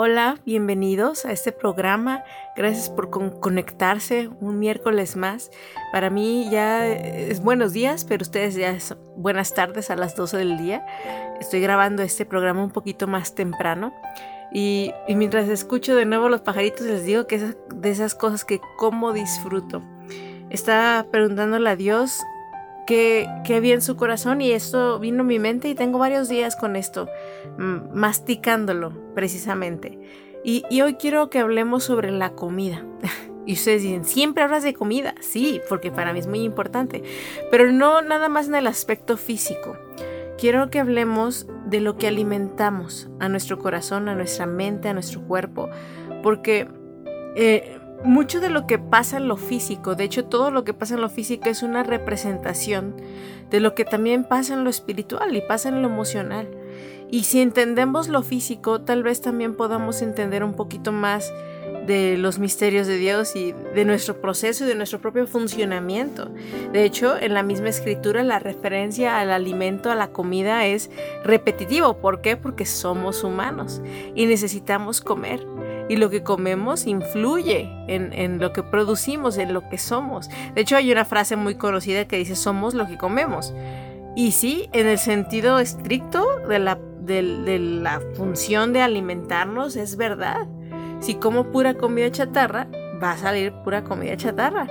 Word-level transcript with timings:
Hola, 0.00 0.38
bienvenidos 0.46 1.24
a 1.24 1.32
este 1.32 1.50
programa. 1.50 2.22
Gracias 2.54 2.88
por 2.88 3.10
conectarse 3.10 4.30
un 4.40 4.60
miércoles 4.60 5.16
más. 5.16 5.50
Para 5.90 6.08
mí 6.08 6.48
ya 6.52 6.86
es 6.86 7.42
buenos 7.42 7.72
días, 7.72 8.04
pero 8.04 8.22
ustedes 8.22 8.54
ya 8.54 8.70
es 8.70 8.94
buenas 9.16 9.54
tardes 9.54 9.90
a 9.90 9.96
las 9.96 10.14
12 10.14 10.36
del 10.36 10.56
día. 10.56 10.86
Estoy 11.40 11.60
grabando 11.60 12.04
este 12.04 12.24
programa 12.24 12.62
un 12.62 12.70
poquito 12.70 13.08
más 13.08 13.34
temprano. 13.34 13.92
Y, 14.52 14.92
mientras 15.08 15.48
escucho 15.48 15.96
de 15.96 16.04
nuevo 16.04 16.28
los 16.28 16.42
pajaritos, 16.42 16.82
les 16.82 17.04
digo 17.04 17.26
que 17.26 17.34
es 17.34 17.56
de 17.74 17.90
esas 17.90 18.14
cosas 18.14 18.44
que 18.44 18.60
como 18.76 19.12
disfruto. 19.12 19.82
Estaba 20.48 21.10
preguntándole 21.10 21.70
a 21.70 21.74
Dios 21.74 22.22
qué, 22.88 23.28
había 23.54 23.74
en 23.74 23.82
su 23.82 23.96
corazón 23.96 24.40
y 24.40 24.52
esto 24.52 24.98
vino 24.98 25.20
a 25.20 25.26
mi 25.26 25.38
mente 25.38 25.68
y 25.68 25.74
tengo 25.74 25.98
varios 25.98 26.28
días 26.30 26.56
con 26.56 26.74
esto, 26.74 27.06
masticándolo 27.58 29.14
precisamente. 29.14 29.98
Y, 30.42 30.64
y 30.70 30.80
hoy 30.80 30.94
quiero 30.94 31.28
que 31.28 31.38
hablemos 31.38 31.84
sobre 31.84 32.10
la 32.10 32.32
comida. 32.32 32.84
Y 33.46 33.54
ustedes 33.54 33.80
dicen, 33.80 34.04
¿siempre 34.04 34.44
hablas 34.44 34.62
de 34.62 34.74
comida? 34.74 35.14
Sí, 35.20 35.62
porque 35.70 35.90
para 35.90 36.12
mí 36.12 36.18
es 36.18 36.26
muy 36.26 36.42
importante. 36.42 37.02
Pero 37.50 37.72
no 37.72 38.02
nada 38.02 38.28
más 38.28 38.46
en 38.46 38.54
el 38.54 38.66
aspecto 38.66 39.16
físico. 39.16 39.74
Quiero 40.36 40.68
que 40.68 40.80
hablemos 40.80 41.46
de 41.64 41.80
lo 41.80 41.96
que 41.96 42.08
alimentamos 42.08 43.08
a 43.20 43.30
nuestro 43.30 43.58
corazón, 43.58 44.10
a 44.10 44.14
nuestra 44.14 44.44
mente, 44.44 44.90
a 44.90 44.92
nuestro 44.92 45.22
cuerpo. 45.22 45.70
Porque 46.22 46.68
eh, 47.36 47.77
mucho 48.04 48.40
de 48.40 48.48
lo 48.48 48.66
que 48.66 48.78
pasa 48.78 49.16
en 49.16 49.28
lo 49.28 49.36
físico, 49.36 49.94
de 49.94 50.04
hecho 50.04 50.24
todo 50.24 50.50
lo 50.50 50.64
que 50.64 50.74
pasa 50.74 50.94
en 50.94 51.00
lo 51.00 51.08
físico 51.08 51.48
es 51.48 51.62
una 51.62 51.82
representación 51.82 52.94
de 53.50 53.60
lo 53.60 53.74
que 53.74 53.84
también 53.84 54.24
pasa 54.24 54.54
en 54.54 54.64
lo 54.64 54.70
espiritual 54.70 55.34
y 55.34 55.40
pasa 55.40 55.68
en 55.68 55.82
lo 55.82 55.88
emocional. 55.88 56.48
Y 57.10 57.24
si 57.24 57.40
entendemos 57.40 58.08
lo 58.08 58.22
físico, 58.22 58.82
tal 58.82 59.02
vez 59.02 59.22
también 59.22 59.56
podamos 59.56 60.02
entender 60.02 60.44
un 60.44 60.52
poquito 60.52 60.92
más 60.92 61.32
de 61.86 62.18
los 62.18 62.38
misterios 62.38 62.86
de 62.86 62.98
Dios 62.98 63.34
y 63.34 63.52
de 63.52 63.86
nuestro 63.86 64.20
proceso 64.20 64.64
y 64.64 64.68
de 64.68 64.74
nuestro 64.74 65.00
propio 65.00 65.26
funcionamiento. 65.26 66.30
De 66.72 66.84
hecho, 66.84 67.16
en 67.18 67.32
la 67.32 67.42
misma 67.42 67.70
escritura 67.70 68.22
la 68.22 68.38
referencia 68.38 69.18
al 69.18 69.30
alimento, 69.30 69.90
a 69.90 69.94
la 69.94 70.08
comida 70.08 70.66
es 70.66 70.90
repetitivo. 71.24 71.96
¿Por 71.96 72.20
qué? 72.20 72.36
Porque 72.36 72.66
somos 72.66 73.24
humanos 73.24 73.80
y 74.14 74.26
necesitamos 74.26 75.00
comer 75.00 75.46
y 75.88 75.96
lo 75.96 76.10
que 76.10 76.22
comemos 76.22 76.86
influye 76.86 77.70
en, 77.88 78.38
lo 78.38 78.52
que 78.52 78.62
producimos, 78.62 79.38
en 79.38 79.54
lo 79.54 79.68
que 79.68 79.78
somos. 79.78 80.28
De 80.54 80.60
hecho, 80.60 80.76
hay 80.76 80.92
una 80.92 81.04
frase 81.04 81.36
muy 81.36 81.54
conocida 81.54 82.06
que 82.06 82.18
dice 82.18 82.36
somos 82.36 82.74
lo 82.74 82.86
que 82.86 82.98
comemos. 82.98 83.54
Y 84.14 84.32
sí, 84.32 84.68
en 84.72 84.86
el 84.86 84.98
sentido 84.98 85.58
estricto 85.58 86.26
de 86.48 86.58
la, 86.58 86.78
de, 87.00 87.22
la 87.22 88.00
función 88.14 88.72
de 88.72 88.82
alimentarnos, 88.82 89.76
es 89.76 89.96
verdad. 89.96 90.46
Si 91.00 91.14
como 91.14 91.44
pura 91.44 91.74
comida 91.74 92.10
chatarra, 92.10 92.68
va 93.02 93.12
a 93.12 93.18
salir 93.18 93.52
pura 93.64 93.84
comida 93.84 94.16
chatarra. 94.16 94.66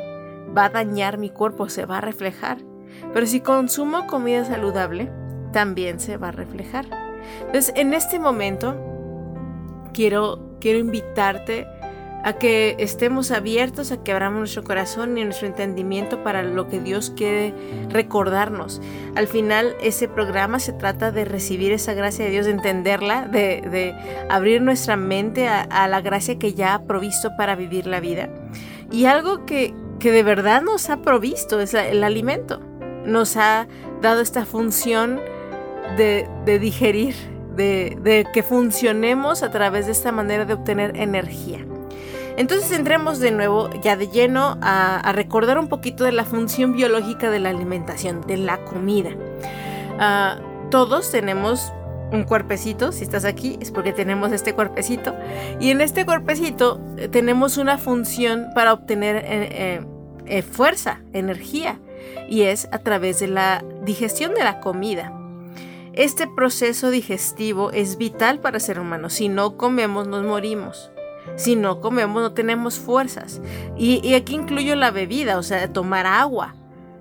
Va 0.55 0.65
a 0.65 0.69
dañar 0.69 1.17
mi 1.17 1.29
cuerpo, 1.29 1.69
se 1.69 1.85
va 1.85 1.97
a 1.97 2.01
reflejar. 2.01 2.59
Pero 3.13 3.25
si 3.25 3.41
consumo 3.41 4.07
comida 4.07 4.45
saludable, 4.45 5.11
también 5.51 5.99
se 5.99 6.17
va 6.17 6.29
a 6.29 6.31
reflejar. 6.31 6.85
Entonces, 7.45 7.73
en 7.75 7.93
este 7.93 8.19
momento, 8.19 8.75
quiero 9.93 10.46
quiero 10.67 10.79
invitarte 10.79 11.65
a 12.25 12.33
que 12.33 12.75
estemos 12.79 13.31
abiertos, 13.31 13.93
a 13.93 14.03
que 14.03 14.11
abramos 14.11 14.39
nuestro 14.39 14.65
corazón 14.65 15.17
y 15.17 15.23
nuestro 15.23 15.47
entendimiento 15.47 16.23
para 16.23 16.43
lo 16.43 16.67
que 16.67 16.81
Dios 16.81 17.09
quiere 17.15 17.53
recordarnos. 17.89 18.81
Al 19.15 19.27
final, 19.27 19.77
ese 19.81 20.09
programa 20.09 20.59
se 20.59 20.73
trata 20.73 21.13
de 21.13 21.23
recibir 21.23 21.71
esa 21.71 21.93
gracia 21.93 22.25
de 22.25 22.31
Dios, 22.31 22.47
de 22.47 22.51
entenderla, 22.51 23.29
de, 23.29 23.95
abrir 24.29 24.61
nuestra 24.61 24.97
mente 24.97 25.47
a, 25.47 25.87
la 25.87 26.01
gracia 26.01 26.37
que 26.37 26.53
ya 26.53 26.73
ha 26.73 26.83
provisto 26.83 27.29
para 27.37 27.55
vivir 27.55 27.87
la 27.87 28.01
vida. 28.01 28.27
Y 28.91 29.05
algo 29.05 29.45
que, 29.45 29.73
de 30.01 30.23
verdad 30.23 30.61
nos 30.61 30.89
ha 30.89 30.97
provisto 30.97 31.61
es 31.61 31.73
el 31.75 32.03
alimento. 32.03 32.59
Nos 33.05 33.37
ha 33.37 33.69
dado 34.01 34.19
esta 34.19 34.43
función 34.43 35.21
de 35.95 36.59
digerir 36.59 37.36
de, 37.57 38.27
que 38.33 38.43
funcionemos 38.43 39.43
a 39.43 39.51
través 39.51 39.87
de 39.87 39.91
esta 39.91 40.11
manera 40.11 40.45
de 40.45 40.53
obtener 40.53 40.95
energía. 40.95 41.65
Entonces 42.37 42.71
entremos 42.71 43.19
de 43.19 43.31
nuevo 43.31 43.69
ya 43.81 43.97
de 43.97 44.07
lleno 44.07 44.57
a, 44.61 45.11
recordar 45.13 45.57
un 45.57 45.67
poquito 45.67 46.03
de 46.03 46.11
la 46.11 46.23
función 46.23 46.73
biológica 46.73 47.31
de 47.31 47.39
la 47.39 47.49
alimentación, 47.49 48.21
de 48.21 48.37
la 48.37 48.63
comida. 48.63 49.09
Ah, 49.99 50.39
todos 50.69 51.11
tenemos 51.11 51.73
un 52.11 52.23
cuerpecito, 52.23 52.91
si 52.91 53.03
estás 53.03 53.25
aquí 53.25 53.57
es 53.61 53.71
porque 53.71 53.91
tenemos 53.91 54.31
este 54.31 54.53
cuerpecito, 54.53 55.15
y 55.59 55.71
en 55.71 55.81
este 55.81 56.05
cuerpecito 56.05 56.79
eh, 56.97 57.07
tenemos 57.09 57.57
una 57.57 57.77
función 57.77 58.47
para 58.55 58.73
obtener 58.73 59.17
eh, 59.25 59.81
eh, 60.25 60.41
fuerza, 60.41 61.01
energía, 61.13 61.79
y 62.29 62.43
es 62.43 62.67
a 62.71 62.79
través 62.79 63.19
de 63.19 63.27
la 63.27 63.63
digestión 63.83 64.33
de 64.33 64.43
la 64.43 64.59
comida. 64.59 65.16
Este 65.97 66.27
proceso 66.27 66.91
digestivo 66.91 67.71
es 67.71 67.97
vital 67.97 68.39
para 68.39 68.59
ser 68.59 68.79
humano. 68.79 69.09
Si 69.09 69.29
no 69.29 69.57
comemos, 69.57 70.07
nos 70.07 70.23
morimos. 70.23 70.91
Si 71.37 71.55
no 71.55 71.81
comemos, 71.81 72.21
no 72.21 72.33
tenemos 72.33 72.77
fuerzas. 72.77 73.41
Y, 73.75 74.13
aquí 74.13 74.35
incluyo 74.35 74.75
la 74.75 74.91
bebida, 74.91 75.39
o 75.39 75.43
sea, 75.43 75.73
tomar 75.73 76.05
agua. 76.05 76.53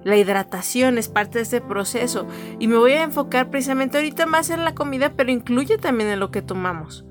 La 0.02 0.16
hidratación 0.16 0.96
es 0.96 1.08
parte 1.10 1.38
de 1.38 1.42
este 1.42 1.60
proceso. 1.60 2.26
Y 2.58 2.68
me 2.68 2.78
voy 2.78 2.92
a 2.92 3.02
enfocar 3.02 3.50
precisamente 3.50 3.98
ahorita 3.98 4.24
más 4.24 4.48
en 4.48 4.64
la 4.64 4.74
comida, 4.74 5.12
pero 5.14 5.30
incluye 5.30 5.76
también 5.76 6.08
en 6.08 6.18
lo 6.20 6.30
que 6.30 6.40
tomamos. 6.40 7.04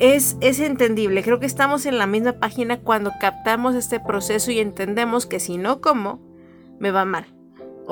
Es, 0.00 0.36
es, 0.40 0.58
entendible. 0.58 1.22
Creo 1.22 1.38
que 1.38 1.46
estamos 1.46 1.86
en 1.86 1.96
la 1.96 2.08
misma 2.08 2.32
página 2.32 2.80
cuando 2.80 3.12
captamos 3.20 3.76
este 3.76 4.00
proceso 4.00 4.50
y 4.50 4.58
entendemos 4.58 5.26
que 5.26 5.38
si 5.38 5.58
no 5.58 5.80
como, 5.80 6.20
me 6.80 6.90
va 6.90 7.04
mal. 7.04 7.26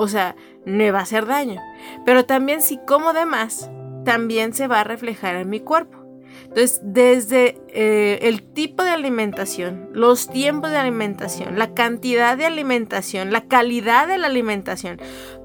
O 0.01 0.09
sea, 0.09 0.35
me 0.65 0.93
va 0.93 1.01
a 1.01 1.03
hacer 1.03 1.27
daño. 1.27 1.61
Pero 2.07 2.25
también 2.25 2.63
si 2.63 2.79
como 2.79 3.13
de 3.13 3.27
más, 3.27 3.71
también 4.03 4.55
se 4.55 4.67
va 4.67 4.81
a 4.81 4.85
reflejar 4.85 5.37
en 5.37 5.51
mi 5.51 5.61
cuerpo. 5.61 5.99
Entonces, 6.45 6.81
desde 6.83 7.61
eh, 7.69 8.21
el 8.23 8.43
tipo 8.43 8.83
de 8.83 8.93
alimentación, 8.93 9.91
los 9.93 10.31
tiempos 10.31 10.71
de 10.71 10.79
alimentación, 10.79 11.59
la 11.59 11.75
cantidad 11.75 12.39
de 12.39 12.47
alimentación, 12.47 13.31
la 13.31 13.43
calidad 13.43 14.09
de 14.09 14.17
la 14.17 14.29
alimentación, 14.29 14.99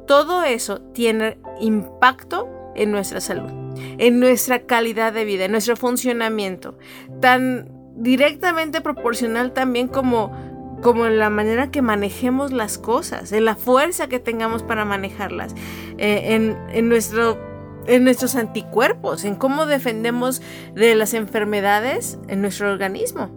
todo 0.08 0.44
eso 0.44 0.80
tiene 0.94 1.38
impacto 1.60 2.48
en 2.76 2.92
nuestra 2.92 3.20
salud, 3.20 3.52
en 3.98 4.22
nuestra 4.22 4.62
calidad 4.62 5.12
de 5.12 5.26
vida, 5.26 5.46
en 5.46 5.52
nuestro 5.52 5.76
funcionamiento, 5.76 6.78
tan 7.20 7.70
directamente 7.98 8.80
proporcional 8.80 9.52
también 9.52 9.90
como 9.90 10.55
como 10.86 11.08
en 11.08 11.18
la 11.18 11.32
manera 11.32 11.72
que 11.72 11.82
manejemos 11.82 12.52
las 12.52 12.78
cosas, 12.78 13.32
en 13.32 13.44
la 13.44 13.56
fuerza 13.56 14.08
que 14.08 14.20
tengamos 14.20 14.62
para 14.62 14.86
manejarlas, 14.86 15.56
eh, 15.98 16.56
en, 16.72 16.90
nuestro, 16.90 17.40
en 17.88 18.04
nuestros 18.04 18.36
anticuerpos, 18.36 19.26
en 19.26 19.34
cómo 19.34 19.66
defendemos 19.66 20.44
de 20.76 20.94
las 20.94 21.16
enfermedades 21.16 22.20
en 22.28 22.44
nuestro 22.44 22.72
organismo. 22.72 23.32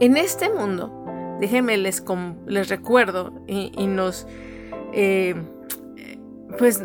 En 0.00 0.16
este 0.16 0.48
mundo, 0.48 1.36
déjenme 1.40 1.76
les, 1.76 2.02
les 2.46 2.70
recuerdo 2.70 3.34
y, 3.46 3.86
nos... 3.86 4.26
Eh, 4.94 5.34
pues 6.56 6.82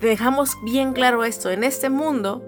dejamos 0.00 0.56
bien 0.64 0.92
claro 0.92 1.22
esto, 1.22 1.50
en 1.50 1.62
este 1.62 1.88
mundo 1.88 2.47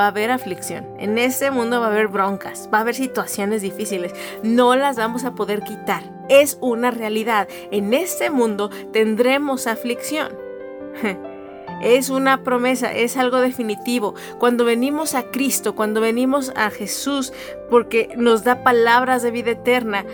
va 0.00 0.06
a 0.06 0.08
haber 0.08 0.30
aflicción. 0.30 0.86
En 0.98 1.18
este 1.18 1.50
mundo 1.50 1.78
va 1.78 1.88
a 1.88 1.90
haber 1.90 2.08
broncas, 2.08 2.70
va 2.72 2.78
a 2.78 2.80
haber 2.80 2.94
situaciones 2.94 3.60
difíciles. 3.60 4.14
No 4.42 4.74
las 4.74 4.96
vamos 4.96 5.24
a 5.24 5.34
poder 5.34 5.60
quitar. 5.60 6.02
Es 6.30 6.56
una 6.62 6.90
realidad. 6.90 7.48
En 7.70 7.92
este 7.92 8.30
mundo 8.30 8.70
tendremos 8.92 9.66
aflicción. 9.66 10.32
Es 11.80 12.10
una 12.10 12.42
promesa, 12.42 12.92
es 12.92 13.16
algo 13.16 13.40
definitivo. 13.40 14.14
Cuando 14.38 14.66
venimos 14.66 15.14
a 15.14 15.30
Cristo, 15.30 15.74
cuando 15.74 16.02
venimos 16.02 16.52
a 16.54 16.68
Jesús, 16.68 17.32
porque 17.70 18.12
nos 18.18 18.44
da 18.44 18.62
palabras 18.62 19.22
de 19.22 19.30
vida 19.30 19.52
eterna, 19.52 20.04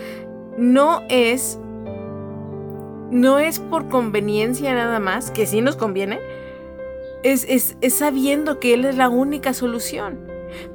no 0.57 1.01
es 1.09 1.59
no 3.11 3.39
es 3.39 3.59
por 3.59 3.89
conveniencia 3.89 4.73
nada 4.73 5.01
más, 5.01 5.29
que 5.29 5.45
sí 5.45 5.59
nos 5.59 5.75
conviene, 5.75 6.21
es, 7.23 7.75
sabiendo 7.89 8.59
que 8.59 8.73
Él 8.73 8.85
es 8.85 8.95
la 8.95 9.09
única 9.09 9.53
solución. 9.53 10.19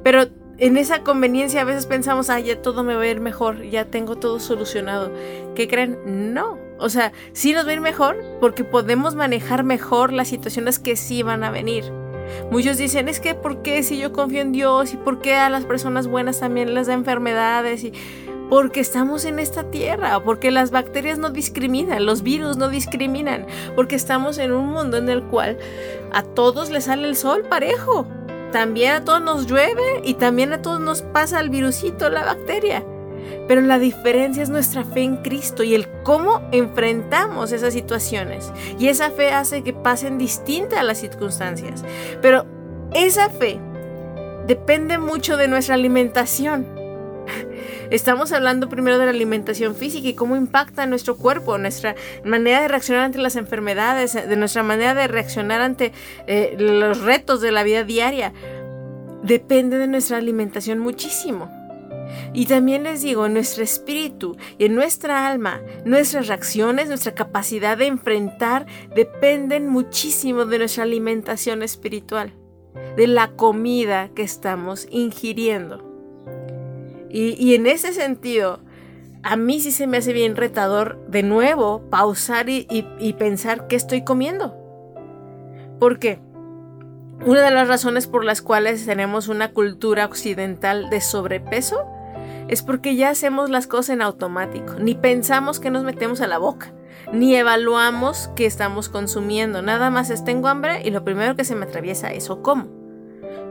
Pero 0.03 0.25
en 0.57 0.77
esa 0.77 1.03
conveniencia 1.03 1.61
a 1.61 1.65
veces 1.65 1.85
pensamos, 1.85 2.29
ah, 2.29 2.39
ya 2.39 2.61
todo 2.61 2.83
me 2.83 2.95
va 2.95 3.01
a 3.01 3.07
ir 3.07 3.19
mejor, 3.19 3.63
ya 3.63 3.85
tengo 3.85 4.15
todo 4.15 4.39
solucionado. 4.39 5.11
¿Qué 5.55 5.67
creen? 5.67 6.33
No. 6.33 6.57
O 6.79 6.89
sea, 6.89 7.11
sí 7.33 7.53
nos 7.53 7.65
va 7.65 7.71
a 7.71 7.73
ir 7.73 7.81
mejor 7.81 8.17
porque 8.39 8.63
podemos 8.63 9.15
manejar 9.15 9.63
mejor 9.63 10.11
las 10.11 10.27
situaciones 10.27 10.79
que 10.79 10.95
sí 10.95 11.23
van 11.23 11.43
a 11.43 11.51
venir. 11.51 11.85
Muchos 12.51 12.77
dicen, 12.77 13.09
es 13.09 13.19
que 13.19 13.35
¿por 13.35 13.61
qué 13.61 13.83
si 13.83 13.99
yo 13.99 14.13
confío 14.13 14.41
en 14.41 14.51
Dios 14.51 14.93
y 14.93 14.97
por 14.97 15.19
qué 15.19 15.35
a 15.35 15.49
las 15.49 15.65
personas 15.65 16.07
buenas 16.07 16.39
también 16.39 16.73
les 16.73 16.87
da 16.87 16.93
enfermedades? 16.93 17.83
Y 17.83 17.93
porque 18.49 18.81
estamos 18.81 19.25
en 19.25 19.39
esta 19.39 19.63
tierra, 19.71 20.23
porque 20.23 20.51
las 20.51 20.69
bacterias 20.69 21.17
no 21.17 21.31
discriminan, 21.31 22.05
los 22.05 22.21
virus 22.21 22.57
no 22.57 22.69
discriminan, 22.69 23.47
porque 23.75 23.95
estamos 23.95 24.37
en 24.37 24.51
un 24.51 24.67
mundo 24.67 24.97
en 24.97 25.09
el 25.09 25.23
cual 25.23 25.57
a 26.13 26.23
todos 26.23 26.69
les 26.69 26.85
sale 26.85 27.07
el 27.07 27.15
sol 27.15 27.43
parejo. 27.49 28.07
También 28.51 28.93
a 28.93 29.03
todos 29.03 29.21
nos 29.21 29.47
llueve 29.47 30.01
y 30.03 30.13
también 30.13 30.53
a 30.53 30.61
todos 30.61 30.79
nos 30.79 31.01
pasa 31.01 31.39
el 31.39 31.49
virusito, 31.49 32.09
la 32.09 32.23
bacteria. 32.23 32.83
Pero 33.47 33.61
la 33.61 33.79
diferencia 33.79 34.43
es 34.43 34.49
nuestra 34.49 34.83
fe 34.83 35.01
en 35.01 35.17
Cristo 35.17 35.63
y 35.63 35.73
el 35.73 35.87
cómo 36.03 36.41
enfrentamos 36.51 37.51
esas 37.51 37.73
situaciones. 37.73 38.51
Y 38.79 38.87
esa 38.87 39.09
fe 39.09 39.31
hace 39.31 39.63
que 39.63 39.73
pasen 39.73 40.17
distintas 40.17 40.83
las 40.83 40.99
circunstancias. 40.99 41.83
Pero 42.21 42.45
esa 42.93 43.29
fe 43.29 43.59
depende 44.47 44.97
mucho 44.97 45.35
de 45.35 45.47
nuestra 45.47 45.75
alimentación. 45.75 46.67
Estamos 47.89 48.31
hablando 48.31 48.69
primero 48.69 48.97
de 48.97 49.05
la 49.05 49.11
alimentación 49.11 49.75
física 49.75 50.07
y 50.07 50.13
cómo 50.13 50.35
impacta 50.35 50.85
nuestro 50.85 51.15
cuerpo, 51.17 51.57
nuestra 51.57 51.95
manera 52.23 52.61
de 52.61 52.67
reaccionar 52.67 53.03
ante 53.03 53.19
las 53.19 53.35
enfermedades, 53.35 54.13
de 54.13 54.35
nuestra 54.35 54.63
manera 54.63 54.93
de 54.93 55.07
reaccionar 55.07 55.61
ante 55.61 55.91
eh, 56.27 56.55
los 56.57 57.01
retos 57.01 57.41
de 57.41 57.51
la 57.51 57.63
vida 57.63 57.83
diaria. 57.83 58.33
Depende 59.23 59.77
de 59.77 59.87
nuestra 59.87 60.17
alimentación 60.17 60.79
muchísimo. 60.79 61.49
Y 62.33 62.45
también 62.45 62.83
les 62.83 63.01
digo, 63.01 63.25
en 63.25 63.33
nuestro 63.33 63.63
espíritu 63.63 64.37
y 64.57 64.65
en 64.65 64.75
nuestra 64.75 65.27
alma, 65.27 65.61
nuestras 65.85 66.27
reacciones, 66.27 66.87
nuestra 66.87 67.13
capacidad 67.13 67.77
de 67.77 67.87
enfrentar 67.87 68.65
dependen 68.95 69.67
muchísimo 69.67 70.45
de 70.45 70.59
nuestra 70.59 70.83
alimentación 70.83 71.63
espiritual, 71.63 72.33
de 72.95 73.07
la 73.07 73.31
comida 73.31 74.09
que 74.15 74.23
estamos 74.23 74.87
ingiriendo. 74.89 75.92
Y, 77.15 77.53
en 77.53 77.67
ese 77.67 77.93
sentido, 77.93 78.59
a 79.21 79.35
mí 79.35 79.59
sí 79.59 79.71
se 79.71 79.85
me 79.85 79.97
hace 79.97 80.13
bien 80.13 80.35
retador 80.35 80.99
de 81.07 81.21
nuevo 81.21 81.87
pausar 81.91 82.49
y, 82.49 83.15
pensar 83.19 83.67
qué 83.67 83.75
estoy 83.75 84.03
comiendo. 84.03 84.57
¿Por 85.79 85.99
qué? 85.99 86.19
Una 87.23 87.41
de 87.41 87.51
las 87.51 87.67
razones 87.67 88.07
por 88.07 88.25
las 88.25 88.41
cuales 88.41 88.83
tenemos 88.87 89.27
una 89.27 89.51
cultura 89.51 90.05
occidental 90.05 90.89
de 90.89 91.01
sobrepeso 91.01 91.85
es 92.47 92.63
porque 92.63 92.95
ya 92.95 93.11
hacemos 93.11 93.51
las 93.51 93.67
cosas 93.67 93.91
en 93.91 94.01
automático, 94.01 94.73
ni 94.79 94.95
pensamos 94.95 95.59
que 95.59 95.69
nos 95.69 95.83
metemos 95.83 96.19
a 96.19 96.27
la 96.27 96.39
boca, 96.39 96.73
ni 97.13 97.35
evaluamos 97.35 98.31
qué 98.35 98.47
estamos 98.47 98.89
consumiendo, 98.89 99.61
nada 99.61 99.91
más 99.91 100.09
es 100.09 100.25
tengo 100.25 100.47
hambre 100.47 100.81
y 100.83 100.89
lo 100.89 101.05
primero 101.05 101.35
que 101.35 101.45
se 101.45 101.55
me 101.55 101.65
atraviesa 101.65 102.11
es 102.11 102.29
o 102.31 102.41
como 102.41 102.82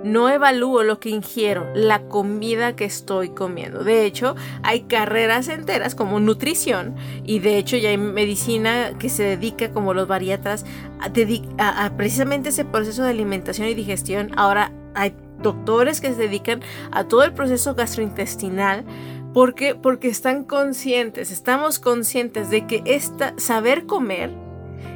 no 0.05 0.29
evalúo 0.29 0.83
lo 0.83 0.99
que 0.99 1.11
ingiero, 1.11 1.67
la 1.75 2.03
comida 2.03 2.75
que 2.77 2.85
estoy 2.85 3.31
comiendo. 3.31 3.85
De 3.85 4.05
hecho, 4.05 4.35
hay 4.63 4.83
carreras 4.83 5.49
enteras 5.49 5.95
como 5.95 6.21
nutrición 6.21 6.95
y 7.25 7.39
de 7.39 7.59
hecho 7.59 7.77
ya 7.77 7.91
hay 7.91 7.99
medicina 7.99 8.93
que 8.99 9.09
se 9.09 9.23
dedica 9.23 9.71
como 9.73 9.95
los 9.95 10.09
bariatras 10.09 10.65
a, 11.59 11.91
precisamente 11.97 12.51
ese 12.51 12.65
proceso 12.65 13.05
de 13.05 13.11
alimentación 13.11 13.69
y 13.69 13.75
digestión. 13.75 14.33
Ahora 14.37 14.73
hay 14.95 15.15
doctores 15.41 16.01
que 16.01 16.13
se 16.13 16.23
dedican 16.23 16.63
a 16.91 17.05
todo 17.05 17.25
el 17.25 17.33
proceso 17.33 17.75
gastrointestinal 17.75 18.85
porque, 19.33 19.75
porque 19.75 20.09
están 20.09 20.45
conscientes, 20.45 21.31
estamos 21.31 21.79
conscientes 21.79 22.51
de 22.51 22.67
que 22.67 22.83
esta, 22.85 23.35
saber 23.39 23.87
comer 23.87 24.31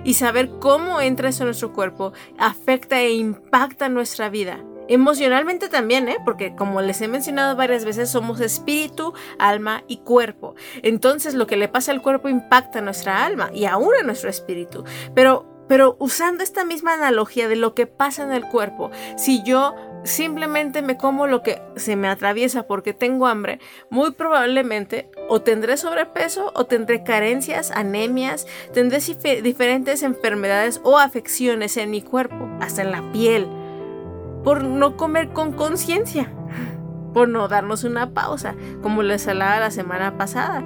y 0.05 0.15
saber 0.15 0.51
cómo 0.61 1.01
entra 1.01 1.31
eso 1.31 1.43
en 1.43 1.49
nuestro 1.49 1.73
cuerpo 1.73 2.13
afecta 2.39 3.01
e 3.01 3.15
impacta 3.15 3.89
nuestra 3.89 4.29
vida. 4.29 4.61
Emocionalmente 4.89 5.69
también, 5.69 6.09
¿eh? 6.09 6.19
Porque 6.25 6.55
como 6.55 6.81
les 6.81 7.01
he 7.01 7.09
mencionado 7.09 7.57
varias 7.57 7.85
veces, 7.85 8.09
somos 8.09 8.41
espíritu, 8.41 9.15
alma 9.39 9.83
y 9.89 9.99
cuerpo. 9.99 10.55
Entonces 10.83 11.35
lo 11.35 11.47
que 11.47 11.57
le 11.57 11.69
pasa 11.69 11.93
al 11.93 12.03
cuerpo 12.03 12.29
impacta 12.29 12.79
a 12.79 12.83
nuestra 12.83 13.25
alma 13.25 13.51
y 13.53 13.65
aún 13.65 13.91
a 14.01 14.05
nuestro 14.05 14.31
espíritu. 14.31 14.85
Pero, 15.15 15.65
pero 15.69 15.97
usando 15.99 16.45
esta 16.45 16.65
misma 16.65 16.95
analogía 16.95 17.49
de 17.49 17.57
lo 17.57 17.75
que 17.75 17.87
pasa 17.87 18.23
en 18.23 18.33
el 18.33 18.45
cuerpo, 18.45 18.91
si 19.17 19.43
yo 19.43 19.75
simplemente 20.05 20.83
me 20.83 20.97
como 20.97 21.27
lo 21.27 21.43
que 21.43 21.61
se 21.75 21.97
me 21.97 22.07
atraviesa 22.07 22.69
porque 22.69 22.95
tengo 22.95 23.27
hambre, 23.27 23.59
muy 23.91 24.13
probablemente 24.13 25.11
o 25.29 25.43
tendré 25.43 25.77
sobrepeso 25.77 26.53
o 26.55 26.67
tendré 26.67 27.03
carencias, 27.03 27.73
anemias, 27.73 28.47
tendré 28.73 29.01
diferentes 29.43 30.05
enfermedades 30.05 30.81
o 30.85 30.99
afecciones 30.99 31.77
en 31.77 31.91
mi 31.91 32.03
cuerpo, 32.03 32.49
hasta 32.61 32.83
en 32.83 32.93
la 32.93 33.11
piel 33.11 33.49
por 34.47 34.63
no 34.63 34.97
comer 34.97 35.31
con 35.31 35.51
conciencia, 35.51 36.31
por 37.13 37.29
no 37.29 37.49
darnos 37.49 37.83
una 37.83 38.11
pausa, 38.15 38.55
como 38.81 39.03
les 39.03 39.27
hablaba 39.27 39.59
la 39.59 39.73
semana 39.73 40.17
pasada. 40.17 40.63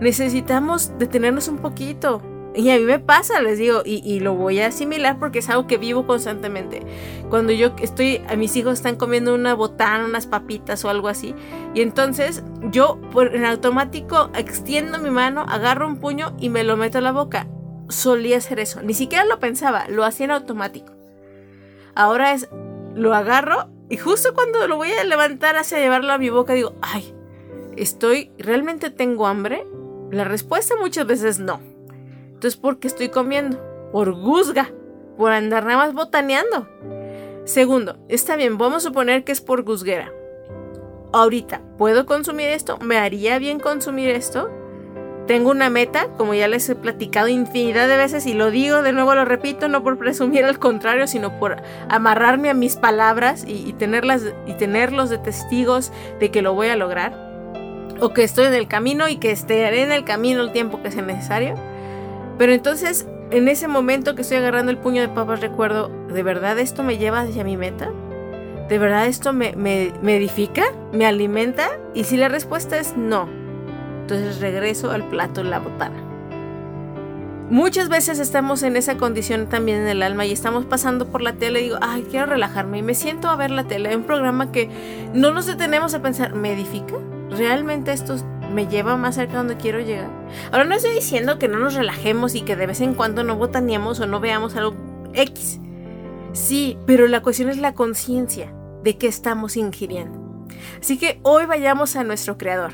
Necesitamos 0.00 0.96
detenernos 0.96 1.48
un 1.48 1.58
poquito. 1.58 2.22
Y 2.54 2.70
a 2.70 2.78
mí 2.78 2.84
me 2.84 3.00
pasa, 3.00 3.42
les 3.42 3.58
digo, 3.58 3.82
y, 3.84 4.20
lo 4.20 4.34
voy 4.34 4.60
a 4.60 4.68
asimilar 4.68 5.18
porque 5.18 5.40
es 5.40 5.50
algo 5.50 5.66
que 5.66 5.76
vivo 5.76 6.06
constantemente. 6.06 6.82
Cuando 7.28 7.52
yo 7.52 7.72
estoy, 7.82 8.22
a 8.28 8.36
mis 8.36 8.54
hijos 8.54 8.74
están 8.74 8.94
comiendo 8.94 9.34
una 9.34 9.54
botana, 9.54 10.04
unas 10.04 10.28
papitas 10.28 10.84
o 10.84 10.88
algo 10.88 11.08
así, 11.08 11.34
y 11.74 11.80
entonces 11.80 12.44
yo 12.70 13.00
en 13.32 13.44
automático 13.44 14.30
extiendo 14.36 15.00
mi 15.00 15.10
mano, 15.10 15.44
agarro 15.48 15.88
un 15.88 15.96
puño 15.96 16.36
y 16.38 16.48
me 16.48 16.62
lo 16.62 16.76
meto 16.76 16.98
a 16.98 17.00
la 17.00 17.10
boca. 17.10 17.48
Solía 17.88 18.36
hacer 18.36 18.60
eso, 18.60 18.82
ni 18.82 18.94
siquiera 18.94 19.24
lo 19.24 19.40
pensaba, 19.40 19.88
lo 19.88 20.04
hacía 20.04 20.26
en 20.26 20.30
automático. 20.30 20.92
Ahora 21.96 22.32
es 22.32 22.48
lo 22.96 23.14
agarro 23.14 23.68
y 23.88 23.98
justo 23.98 24.34
cuando 24.34 24.66
lo 24.66 24.76
voy 24.76 24.90
a 24.90 25.04
levantar 25.04 25.56
hacia 25.56 25.78
llevarlo 25.78 26.12
a 26.12 26.18
mi 26.18 26.30
boca 26.30 26.54
digo, 26.54 26.74
ay, 26.80 27.14
¿estoy, 27.76 28.32
realmente 28.38 28.90
tengo 28.90 29.26
hambre? 29.26 29.66
La 30.10 30.24
respuesta 30.24 30.74
muchas 30.80 31.06
veces 31.06 31.38
no. 31.38 31.60
Entonces, 32.26 32.56
¿por 32.56 32.78
qué 32.78 32.88
estoy 32.88 33.10
comiendo? 33.10 33.62
Por 33.92 34.12
guzga, 34.12 34.70
por 35.16 35.32
andar 35.32 35.64
nada 35.64 35.76
más 35.76 35.94
botaneando. 35.94 36.68
Segundo, 37.44 37.98
está 38.08 38.34
bien, 38.34 38.58
vamos 38.58 38.78
a 38.78 38.88
suponer 38.88 39.24
que 39.24 39.32
es 39.32 39.40
por 39.40 39.62
guzguera. 39.62 40.12
Ahorita, 41.12 41.60
¿puedo 41.78 42.06
consumir 42.06 42.48
esto? 42.48 42.78
¿Me 42.78 42.98
haría 42.98 43.38
bien 43.38 43.60
consumir 43.60 44.10
esto? 44.10 44.50
Tengo 45.26 45.50
una 45.50 45.70
meta, 45.70 46.06
como 46.16 46.34
ya 46.34 46.46
les 46.46 46.68
he 46.68 46.76
platicado 46.76 47.26
infinidad 47.26 47.88
de 47.88 47.96
veces 47.96 48.26
y 48.26 48.34
lo 48.34 48.52
digo, 48.52 48.82
de 48.82 48.92
nuevo 48.92 49.12
lo 49.16 49.24
repito, 49.24 49.66
no 49.66 49.82
por 49.82 49.98
presumir 49.98 50.44
al 50.44 50.60
contrario, 50.60 51.08
sino 51.08 51.40
por 51.40 51.56
amarrarme 51.88 52.48
a 52.48 52.54
mis 52.54 52.76
palabras 52.76 53.44
y, 53.46 53.72
tenerlas, 53.72 54.22
y 54.46 54.52
tenerlos 54.52 55.10
de 55.10 55.18
testigos 55.18 55.92
de 56.20 56.30
que 56.30 56.42
lo 56.42 56.54
voy 56.54 56.68
a 56.68 56.76
lograr. 56.76 57.26
O 57.98 58.10
que 58.10 58.22
estoy 58.22 58.46
en 58.46 58.54
el 58.54 58.68
camino 58.68 59.08
y 59.08 59.16
que 59.16 59.32
estaré 59.32 59.82
en 59.82 59.90
el 59.90 60.04
camino 60.04 60.42
el 60.42 60.52
tiempo 60.52 60.80
que 60.80 60.92
sea 60.92 61.02
necesario. 61.02 61.54
Pero 62.38 62.52
entonces, 62.52 63.08
en 63.32 63.48
ese 63.48 63.66
momento 63.66 64.14
que 64.14 64.22
estoy 64.22 64.36
agarrando 64.36 64.70
el 64.70 64.78
puño 64.78 65.02
de 65.02 65.08
papas, 65.08 65.40
recuerdo, 65.40 65.88
¿de 66.08 66.22
verdad 66.22 66.56
esto 66.60 66.84
me 66.84 66.98
lleva 66.98 67.22
hacia 67.22 67.42
mi 67.42 67.56
meta? 67.56 67.90
¿De 68.68 68.78
verdad 68.78 69.06
esto 69.06 69.32
me, 69.32 69.56
me, 69.56 69.92
me 70.02 70.16
edifica? 70.16 70.64
¿Me 70.92 71.06
alimenta? 71.06 71.70
Y 71.94 72.04
si 72.04 72.16
la 72.16 72.28
respuesta 72.28 72.78
es 72.78 72.96
no, 72.96 73.28
entonces 74.06 74.40
regreso 74.40 74.92
al 74.92 75.02
plato 75.08 75.42
la 75.42 75.58
botana. 75.58 76.00
Muchas 77.50 77.88
veces 77.88 78.20
estamos 78.20 78.62
en 78.62 78.76
esa 78.76 78.96
condición 78.96 79.48
también 79.48 79.78
en 79.78 79.88
el 79.88 80.02
alma 80.02 80.24
y 80.26 80.32
estamos 80.32 80.64
pasando 80.64 81.08
por 81.08 81.22
la 81.22 81.32
tele 81.32 81.60
y 81.60 81.64
digo, 81.64 81.78
ay, 81.80 82.06
quiero 82.08 82.26
relajarme 82.26 82.78
y 82.78 82.82
me 82.82 82.94
siento 82.94 83.28
a 83.28 83.34
ver 83.34 83.50
la 83.50 83.64
tele, 83.64 83.96
un 83.96 84.04
programa 84.04 84.52
que 84.52 84.70
no 85.12 85.32
nos 85.32 85.46
detenemos 85.46 85.92
a 85.94 86.02
pensar, 86.02 86.34
¿me 86.34 86.52
edifica? 86.52 86.94
¿Realmente 87.30 87.92
esto 87.92 88.14
me 88.52 88.68
lleva 88.68 88.96
más 88.96 89.16
cerca 89.16 89.38
donde 89.38 89.56
quiero 89.56 89.80
llegar? 89.80 90.10
Ahora 90.52 90.64
no 90.64 90.76
estoy 90.76 90.94
diciendo 90.94 91.40
que 91.40 91.48
no 91.48 91.58
nos 91.58 91.74
relajemos 91.74 92.36
y 92.36 92.42
que 92.42 92.54
de 92.54 92.68
vez 92.68 92.80
en 92.80 92.94
cuando 92.94 93.24
no 93.24 93.36
botaneemos 93.36 93.98
o 93.98 94.06
no 94.06 94.20
veamos 94.20 94.54
algo 94.54 94.76
X. 95.14 95.60
Sí, 96.32 96.78
pero 96.86 97.08
la 97.08 97.22
cuestión 97.22 97.48
es 97.48 97.58
la 97.58 97.74
conciencia 97.74 98.52
de 98.84 98.96
qué 98.98 99.08
estamos 99.08 99.56
ingiriendo. 99.56 100.25
Así 100.80 100.98
que 100.98 101.18
hoy 101.22 101.46
vayamos 101.46 101.96
a 101.96 102.04
nuestro 102.04 102.38
Creador 102.38 102.72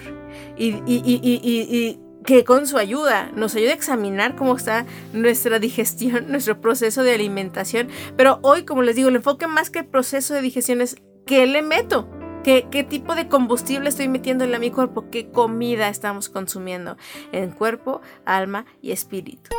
y, 0.56 1.98
que 2.24 2.44
con 2.44 2.68
su 2.68 2.78
ayuda 2.78 3.32
nos 3.34 3.56
ayude 3.56 3.72
a 3.72 3.74
examinar 3.74 4.36
cómo 4.36 4.54
está 4.54 4.86
nuestra 5.12 5.58
digestión, 5.58 6.26
nuestro 6.30 6.60
proceso 6.60 7.02
de 7.02 7.14
alimentación. 7.14 7.88
Pero 8.16 8.38
hoy, 8.42 8.64
como 8.64 8.82
les 8.82 8.94
digo, 8.94 9.08
el 9.08 9.16
enfoque 9.16 9.48
más 9.48 9.70
que 9.70 9.80
el 9.80 9.86
proceso 9.86 10.32
de 10.34 10.42
digestión 10.42 10.80
es 10.80 10.96
qué 11.26 11.46
le 11.46 11.62
meto. 11.62 12.08
¿Qué, 12.44 12.66
¿Qué, 12.70 12.82
tipo 12.82 13.14
de 13.14 13.28
combustible 13.28 13.88
estoy 13.88 14.08
metiendo 14.08 14.44
en 14.44 14.60
mi 14.60 14.70
cuerpo? 14.72 15.10
¿Qué 15.10 15.30
comida 15.30 15.88
estamos 15.88 16.28
consumiendo 16.28 16.96
en 17.30 17.52
cuerpo, 17.52 18.00
alma 18.24 18.66
y 18.80 18.90
espíritu? 18.90 19.50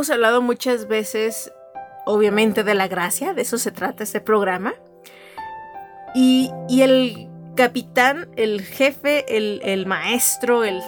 Hemos 0.00 0.08
hablado 0.08 0.40
muchas 0.40 0.88
veces, 0.88 1.52
obviamente, 2.06 2.64
de 2.64 2.72
la 2.72 2.88
gracia, 2.88 3.34
de 3.34 3.42
eso 3.42 3.58
se 3.58 3.70
trata 3.70 4.02
este 4.02 4.22
programa. 4.22 4.72
Y, 6.14 6.50
el 6.70 7.28
capitán, 7.54 8.30
el 8.36 8.62
jefe, 8.62 9.26
el, 9.36 9.84
maestro, 9.84 10.64
el, 10.64 10.80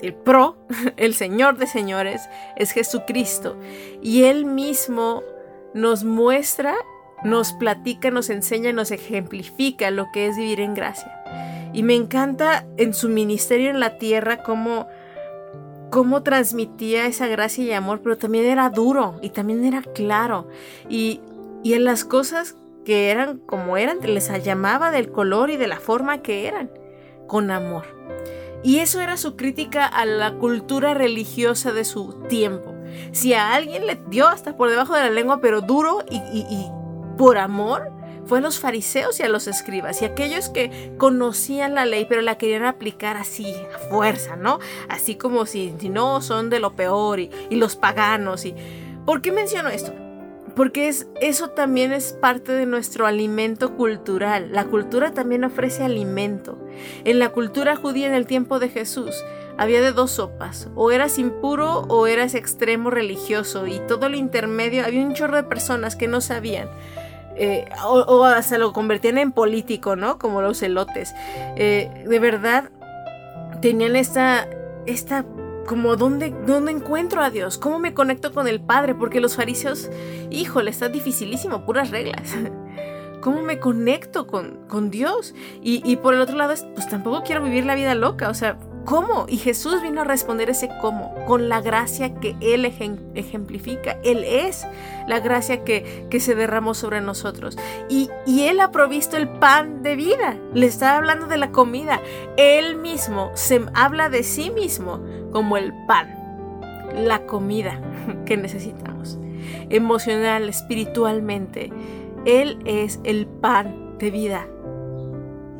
el 0.00 0.14
pro, 0.14 0.56
el 0.96 1.14
señor 1.14 1.58
de 1.58 1.66
señores, 1.66 2.22
es 2.56 2.70
Jesucristo. 2.70 3.58
Y 4.00 4.24
él 4.24 4.46
mismo 4.46 5.22
nos 5.74 6.04
muestra, 6.04 6.74
nos 7.24 7.52
platica, 7.52 8.10
nos 8.10 8.30
enseña, 8.30 8.72
nos 8.72 8.92
ejemplifica 8.92 9.90
lo 9.90 10.10
que 10.10 10.26
es 10.26 10.38
vivir 10.38 10.60
en 10.60 10.72
gracia. 10.72 11.12
Y 11.74 11.82
me 11.82 11.94
encanta 11.94 12.64
en 12.78 12.94
su 12.94 13.10
ministerio 13.10 13.68
en 13.68 13.78
la 13.78 13.98
tierra 13.98 14.42
cómo, 14.42 14.86
cómo 15.90 16.22
transmitía 16.22 17.06
esa 17.06 17.26
gracia 17.26 17.64
y 17.64 17.72
amor, 17.72 18.00
pero 18.02 18.18
también 18.18 18.44
era 18.44 18.70
duro 18.70 19.18
y 19.22 19.30
también 19.30 19.64
era 19.64 19.82
claro. 19.82 20.48
Y, 20.88 21.20
y 21.62 21.74
en 21.74 21.84
las 21.84 22.04
cosas 22.04 22.56
que 22.84 23.10
eran 23.10 23.38
como 23.38 23.76
eran, 23.76 23.98
les 24.02 24.30
llamaba 24.42 24.90
del 24.90 25.10
color 25.10 25.50
y 25.50 25.56
de 25.56 25.66
la 25.66 25.78
forma 25.78 26.22
que 26.22 26.46
eran, 26.46 26.70
con 27.26 27.50
amor. 27.50 27.84
Y 28.62 28.78
eso 28.78 29.00
era 29.00 29.16
su 29.16 29.36
crítica 29.36 29.86
a 29.86 30.04
la 30.04 30.34
cultura 30.34 30.94
religiosa 30.94 31.72
de 31.72 31.84
su 31.84 32.14
tiempo. 32.28 32.74
Si 33.12 33.34
a 33.34 33.54
alguien 33.54 33.86
le 33.86 34.00
dio 34.08 34.26
hasta 34.26 34.56
por 34.56 34.70
debajo 34.70 34.94
de 34.94 35.02
la 35.02 35.10
lengua, 35.10 35.40
pero 35.40 35.60
duro 35.60 36.02
y, 36.10 36.16
y 36.16 36.70
por 37.16 37.38
amor, 37.38 37.92
fue 38.28 38.38
a 38.38 38.42
los 38.42 38.60
fariseos 38.60 39.18
y 39.18 39.22
a 39.22 39.28
los 39.28 39.48
escribas 39.48 40.02
y 40.02 40.04
aquellos 40.04 40.50
que 40.50 40.92
conocían 40.98 41.74
la 41.74 41.86
ley 41.86 42.06
pero 42.08 42.20
la 42.20 42.36
querían 42.36 42.64
aplicar 42.64 43.16
así, 43.16 43.54
a 43.74 43.78
fuerza, 43.88 44.36
¿no? 44.36 44.58
Así 44.88 45.16
como 45.16 45.46
si, 45.46 45.72
no 45.90 46.20
son 46.20 46.50
de 46.50 46.60
lo 46.60 46.74
peor 46.76 47.18
y, 47.20 47.30
los 47.50 47.76
paganos. 47.76 48.44
Y... 48.44 48.54
¿Por 49.06 49.22
qué 49.22 49.32
menciono 49.32 49.70
esto? 49.70 49.92
Porque 50.54 50.88
es, 50.88 51.08
eso 51.20 51.50
también 51.50 51.92
es 51.92 52.12
parte 52.12 52.52
de 52.52 52.66
nuestro 52.66 53.06
alimento 53.06 53.76
cultural. 53.76 54.50
La 54.52 54.64
cultura 54.64 55.12
también 55.12 55.44
ofrece 55.44 55.84
alimento. 55.84 56.58
En 57.04 57.18
la 57.18 57.30
cultura 57.30 57.76
judía 57.76 58.06
en 58.06 58.14
el 58.14 58.26
tiempo 58.26 58.58
de 58.58 58.68
Jesús 58.68 59.14
había 59.56 59.80
de 59.80 59.92
dos 59.92 60.12
sopas. 60.12 60.68
O 60.74 60.90
eras 60.90 61.18
impuro 61.18 61.82
o 61.88 62.06
eras 62.06 62.34
extremo 62.34 62.90
religioso. 62.90 63.66
Y 63.66 63.80
todo 63.86 64.08
lo 64.08 64.16
intermedio 64.16 64.84
había 64.84 65.04
un 65.04 65.14
chorro 65.14 65.36
de 65.36 65.44
personas 65.44 65.96
que 65.96 66.08
no 66.08 66.20
sabían. 66.20 66.68
Eh, 67.38 67.68
o, 67.84 68.24
hasta 68.24 68.58
lo 68.58 68.72
convertían 68.72 69.16
en 69.18 69.32
político, 69.32 69.96
¿no? 69.96 70.18
Como 70.18 70.42
los 70.42 70.60
elotes. 70.62 71.14
Eh, 71.56 72.04
de 72.06 72.18
verdad, 72.18 72.70
tenían 73.60 73.96
esta, 73.96 74.48
esta, 74.86 75.24
como, 75.66 75.96
¿dónde, 75.96 76.34
¿dónde 76.46 76.72
encuentro 76.72 77.22
a 77.22 77.30
Dios? 77.30 77.56
¿Cómo 77.58 77.78
me 77.78 77.94
conecto 77.94 78.32
con 78.32 78.48
el 78.48 78.60
Padre? 78.60 78.94
Porque 78.94 79.20
los 79.20 79.36
fariseos, 79.36 79.90
híjole, 80.30 80.70
está 80.70 80.88
dificilísimo, 80.88 81.64
puras 81.64 81.90
reglas. 81.90 82.34
¿Cómo 83.20 83.42
me 83.42 83.58
conecto 83.58 84.26
con, 84.26 84.66
con 84.68 84.90
Dios? 84.90 85.34
Y, 85.62 85.82
y, 85.84 85.96
por 85.96 86.14
el 86.14 86.20
otro 86.20 86.36
lado, 86.36 86.54
pues 86.74 86.88
tampoco 86.88 87.22
quiero 87.24 87.42
vivir 87.42 87.66
la 87.66 87.74
vida 87.74 87.94
loca, 87.94 88.28
o 88.30 88.34
sea, 88.34 88.58
¿Cómo? 88.88 89.26
Y 89.28 89.36
Jesús 89.36 89.82
vino 89.82 90.00
a 90.00 90.04
responder 90.04 90.48
ese 90.48 90.70
cómo, 90.80 91.14
con 91.26 91.50
la 91.50 91.60
gracia 91.60 92.14
que 92.14 92.36
Él 92.40 92.64
ejemplifica. 92.64 93.98
Él 94.02 94.24
es 94.24 94.66
la 95.06 95.20
gracia 95.20 95.62
que, 95.62 96.06
que 96.08 96.20
se 96.20 96.34
derramó 96.34 96.72
sobre 96.72 97.02
nosotros. 97.02 97.58
Y, 97.90 98.08
y, 98.24 98.44
Él 98.44 98.60
ha 98.60 98.70
provisto 98.70 99.18
el 99.18 99.28
pan 99.28 99.82
de 99.82 99.94
vida. 99.94 100.38
Le 100.54 100.64
está 100.64 100.96
hablando 100.96 101.26
de 101.26 101.36
la 101.36 101.52
comida. 101.52 102.00
Él 102.38 102.76
mismo 102.78 103.30
se 103.34 103.60
habla 103.74 104.08
de 104.08 104.22
sí 104.22 104.48
mismo 104.48 105.04
como 105.32 105.58
el 105.58 105.74
pan, 105.86 106.08
la 106.96 107.26
comida 107.26 107.82
que 108.24 108.38
necesitamos. 108.38 109.18
Emocional, 109.68 110.48
espiritualmente. 110.48 111.70
Él 112.24 112.58
es 112.64 113.00
el 113.04 113.26
pan 113.26 113.98
de 113.98 114.10
vida. 114.10 114.46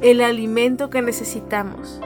El 0.00 0.22
alimento 0.22 0.88
que 0.88 1.02
necesitamos. 1.02 2.00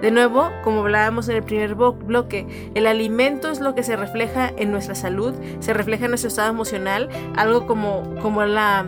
De 0.00 0.10
nuevo, 0.10 0.50
como 0.64 0.80
hablábamos 0.80 1.28
en 1.28 1.36
el 1.36 1.42
primer 1.42 1.74
bloque, 1.74 2.70
el 2.74 2.86
alimento 2.86 3.50
es 3.50 3.60
lo 3.60 3.74
que 3.74 3.82
se 3.82 3.96
refleja 3.96 4.50
en 4.56 4.70
nuestra 4.70 4.94
salud, 4.94 5.34
se 5.60 5.74
refleja 5.74 6.06
en 6.06 6.12
nuestro 6.12 6.28
estado 6.28 6.48
emocional, 6.48 7.08
algo 7.36 7.66
como, 7.66 8.14
como 8.22 8.44
la, 8.44 8.86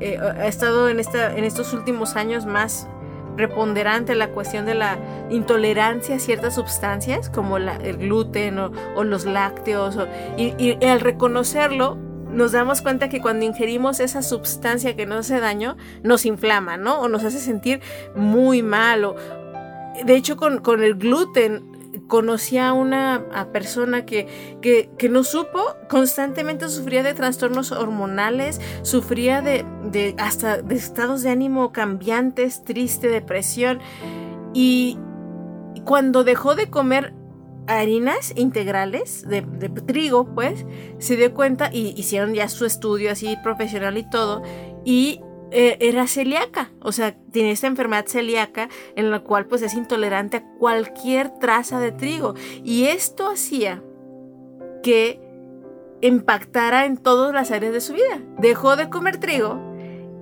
eh, 0.00 0.18
ha 0.18 0.46
estado 0.46 0.88
en, 0.88 0.98
esta, 0.98 1.36
en 1.36 1.44
estos 1.44 1.72
últimos 1.72 2.16
años 2.16 2.46
más 2.46 2.88
preponderante 3.36 4.14
la 4.16 4.30
cuestión 4.30 4.66
de 4.66 4.74
la 4.74 4.98
intolerancia 5.30 6.16
a 6.16 6.18
ciertas 6.18 6.56
sustancias 6.56 7.30
como 7.30 7.58
el 7.58 7.96
gluten 7.96 8.58
o, 8.58 9.04
los 9.04 9.24
lácteos 9.24 9.96
y, 10.36 10.54
y, 10.58 10.84
al 10.84 11.00
reconocerlo 11.00 11.96
nos 12.32 12.52
damos 12.52 12.80
cuenta 12.80 13.08
que 13.08 13.20
cuando 13.20 13.44
ingerimos 13.44 14.00
esa 14.00 14.22
sustancia 14.22 14.94
que 14.94 15.06
nos 15.06 15.20
hace 15.20 15.40
daño 15.40 15.76
nos 16.02 16.26
inflama, 16.26 16.76
¿no? 16.76 17.00
O 17.00 17.08
nos 17.08 17.24
hace 17.24 17.38
sentir 17.38 17.80
muy 18.14 18.62
mal 18.62 19.04
o, 19.04 19.16
de 20.04 20.14
hecho, 20.16 20.36
con, 20.36 20.82
el 20.82 20.94
gluten 20.94 21.70
conocí 22.06 22.58
a 22.58 22.72
una 22.72 23.48
persona 23.52 24.04
que, 24.04 24.26
que, 24.60 25.08
no 25.08 25.24
supo, 25.24 25.60
constantemente 25.88 26.68
sufría 26.68 27.02
de 27.02 27.14
trastornos 27.14 27.72
hormonales, 27.72 28.60
sufría 28.82 29.42
de, 29.42 29.64
de, 29.84 30.14
hasta 30.18 30.62
de 30.62 30.74
estados 30.74 31.22
de 31.22 31.30
ánimo 31.30 31.72
cambiantes, 31.72 32.64
triste, 32.64 33.08
depresión. 33.08 33.80
Y 34.54 34.98
cuando 35.84 36.24
dejó 36.24 36.54
de 36.54 36.70
comer 36.70 37.14
harinas 37.66 38.32
integrales 38.36 39.26
de, 39.28 39.42
de, 39.42 39.68
trigo, 39.68 40.34
pues, 40.34 40.66
se 40.98 41.16
dio 41.16 41.32
cuenta 41.34 41.70
y 41.72 41.94
hicieron 41.96 42.34
ya 42.34 42.48
su 42.48 42.66
estudio 42.66 43.12
así 43.12 43.36
profesional 43.42 43.96
y 43.96 44.08
todo, 44.08 44.42
y 44.84 45.20
eh, 45.52 45.76
era 45.80 46.06
celíaca, 46.06 46.70
o 46.80 46.92
sea, 46.92 47.16
tiene 47.32 47.50
esta 47.50 47.66
enfermedad 47.66 48.06
celíaca 48.06 48.68
en 48.94 49.10
la 49.10 49.20
cual 49.20 49.46
pues 49.46 49.62
es 49.62 49.74
intolerante 49.74 50.38
a 50.38 50.44
cualquier 50.58 51.30
traza 51.38 51.80
de 51.80 51.92
trigo. 51.92 52.34
Y 52.64 52.84
esto 52.84 53.28
hacía 53.28 53.82
que 54.82 55.20
impactara 56.02 56.86
en 56.86 56.96
todas 56.96 57.34
las 57.34 57.50
áreas 57.50 57.72
de 57.72 57.80
su 57.80 57.94
vida. 57.94 58.20
Dejó 58.38 58.76
de 58.76 58.88
comer 58.88 59.18
trigo 59.18 59.58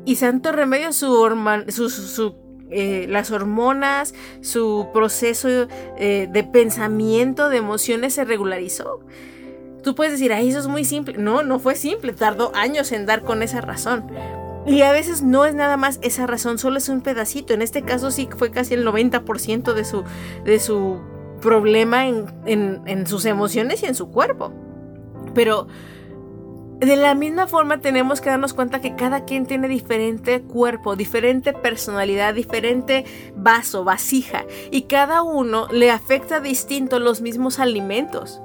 y 0.05 0.17
santo 0.17 0.53
remedio 0.53 0.93
su, 0.93 2.35
eh, 2.71 3.07
las 3.09 3.31
hormonas, 3.31 4.15
su 4.41 4.89
proceso 4.93 5.69
eh, 5.99 6.29
de 6.31 6.45
pensamiento, 6.45 7.51
de 7.51 7.59
emociones 7.59 8.15
se 8.15 8.25
regularizó. 8.25 9.01
Tú 9.83 9.95
puedes 9.95 10.13
decir, 10.15 10.33
ay, 10.33 10.49
eso 10.49 10.59
es 10.59 10.67
muy 10.67 10.85
simple. 10.85 11.19
No, 11.19 11.43
no 11.43 11.59
fue 11.59 11.75
simple, 11.75 12.13
tardó 12.13 12.51
años 12.55 12.91
en 12.93 13.07
dar 13.07 13.23
con 13.23 13.43
esa 13.43 13.61
razón. 13.61 14.11
Y 14.67 14.83
a 14.83 14.93
veces 14.93 15.23
no 15.23 15.45
es 15.45 15.55
nada 15.55 15.77
más 15.77 15.99
esa 16.03 16.27
razón, 16.27 16.59
solo 16.59 16.79
es 16.79 16.89
un 16.89 17.01
pedacito. 17.01 17.55
En 17.55 17.63
este 17.63 17.83
caso 17.83 18.11
sí 18.11 18.29
fue 18.37 18.51
casi 18.51 18.75
el 18.75 18.87
90% 18.87 19.73
de 19.73 19.85
su, 19.85 20.05
de 20.45 20.61
su 20.61 21.01
problema 21.41 22.07
en, 22.07 22.27
en 22.45 23.07
sus 23.07 23.25
emociones 23.25 23.83
y 23.83 23.87
en 23.87 23.95
su 23.95 24.11
cuerpo. 24.11 24.53
Pero 25.35 25.69
de 26.81 26.95
la 26.95 27.15
misma 27.17 27.49
forma 27.49 27.81
tenemos 27.81 28.21
que 28.21 28.31
darnos 28.31 28.55
cuenta 28.55 28.81
que 28.81 28.95
cada 28.95 29.25
quien 29.25 29.47
tiene 29.47 29.67
diferente 29.67 30.43
cuerpo, 30.43 30.95
diferente 30.95 31.53
personalidad, 31.53 32.35
diferente 32.35 33.05
vaso, 33.35 33.83
vasija, 33.83 34.45
y 34.71 34.83
cada 34.83 35.23
uno 35.23 35.67
le 35.73 35.91
afecta 35.91 36.39
distinto 36.39 37.01
los 37.01 37.21
mismos 37.21 37.59
alimentos. 37.59 38.41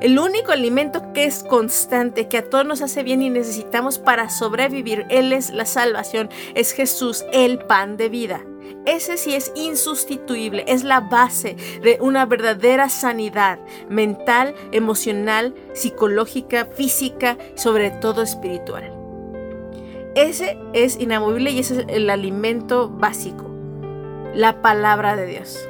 El 0.00 0.18
único 0.18 0.52
alimento 0.52 1.12
que 1.12 1.24
es 1.24 1.44
constante, 1.44 2.28
que 2.28 2.38
a 2.38 2.48
todos 2.48 2.66
nos 2.66 2.82
hace 2.82 3.02
bien 3.02 3.22
y 3.22 3.30
necesitamos 3.30 3.98
para 3.98 4.30
sobrevivir, 4.30 5.06
Él 5.08 5.32
es 5.32 5.50
la 5.50 5.66
salvación, 5.66 6.30
es 6.54 6.72
Jesús, 6.72 7.24
el 7.32 7.58
pan 7.58 7.96
de 7.96 8.08
vida. 8.08 8.44
Ese 8.86 9.16
sí 9.16 9.34
es 9.34 9.52
insustituible, 9.54 10.64
es 10.66 10.84
la 10.84 11.00
base 11.00 11.56
de 11.82 11.98
una 12.00 12.24
verdadera 12.24 12.88
sanidad 12.88 13.58
mental, 13.88 14.54
emocional, 14.72 15.54
psicológica, 15.74 16.66
física, 16.66 17.36
sobre 17.56 17.90
todo 17.90 18.22
espiritual. 18.22 18.92
Ese 20.14 20.58
es 20.72 20.98
inamovible 20.98 21.50
y 21.50 21.60
ese 21.60 21.80
es 21.80 21.84
el 21.88 22.10
alimento 22.10 22.88
básico, 22.88 23.50
la 24.34 24.62
palabra 24.62 25.14
de 25.14 25.26
Dios 25.26 25.68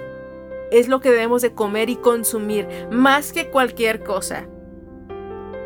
es 0.71 0.89
lo 0.89 1.01
que 1.01 1.11
debemos 1.11 1.43
de 1.43 1.53
comer 1.55 1.91
y 1.91 1.97
consumir 1.97 2.67
más 2.91 3.33
que 3.33 3.51
cualquier 3.51 4.03
cosa. 4.03 4.47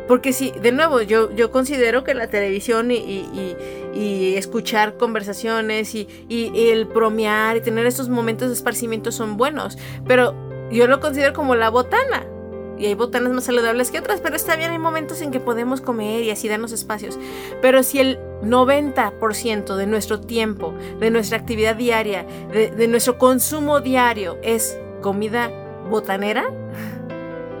Porque 0.07 0.33
si, 0.33 0.51
de 0.51 0.71
nuevo, 0.71 1.01
yo, 1.01 1.31
yo 1.31 1.51
considero 1.51 2.03
que 2.03 2.13
la 2.13 2.27
televisión 2.27 2.91
y, 2.91 3.55
escuchar 4.37 4.97
conversaciones 4.97 5.95
y, 5.95 6.07
el 6.29 6.85
bromear 6.85 7.57
y 7.57 7.61
tener 7.61 7.85
estos 7.85 8.09
momentos 8.09 8.49
de 8.49 8.53
esparcimiento 8.53 9.11
son 9.11 9.37
buenos, 9.37 9.77
pero 10.05 10.35
yo 10.71 10.87
lo 10.87 10.99
considero 10.99 11.33
como 11.33 11.55
la 11.55 11.69
botana. 11.69 12.27
Y 12.77 12.87
hay 12.87 12.93
botanas 12.93 13.31
más 13.31 13.45
saludables 13.45 13.89
que 13.89 13.99
otras, 13.99 14.19
pero 14.19 14.35
está 14.35 14.57
bien, 14.57 14.69
hay 14.69 14.77
momentos 14.77 15.21
en 15.21 15.31
que 15.31 15.39
podemos 15.39 15.79
comer 15.79 16.23
y 16.23 16.29
así 16.31 16.49
darnos 16.49 16.73
espacios. 16.73 17.17
Pero 17.61 17.83
si 17.83 17.99
el 17.99 18.19
90% 18.41 19.77
de 19.77 19.87
nuestro 19.87 20.19
tiempo, 20.19 20.73
de 20.99 21.09
nuestra 21.09 21.37
actividad 21.37 21.77
diaria, 21.77 22.25
de 22.51 22.87
nuestro 22.89 23.17
consumo 23.17 23.79
diario 23.79 24.37
es 24.43 24.77
comida 25.05 25.51
botanera, 25.87 26.45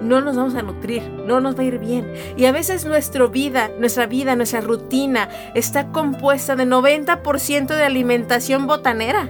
no 0.01 0.19
nos 0.19 0.35
vamos 0.35 0.55
a 0.55 0.63
nutrir, 0.63 1.03
no 1.27 1.41
nos 1.41 1.55
va 1.55 1.61
a 1.61 1.65
ir 1.65 1.77
bien. 1.77 2.11
Y 2.35 2.45
a 2.45 2.51
veces 2.51 2.85
nuestra 2.85 3.27
vida, 3.27 3.69
nuestra 3.77 4.07
vida, 4.07 4.35
nuestra 4.35 4.61
rutina 4.61 5.29
está 5.53 5.91
compuesta 5.91 6.55
de 6.55 6.65
90% 6.65 7.67
de 7.67 7.83
alimentación 7.83 8.65
botanera. 8.65 9.29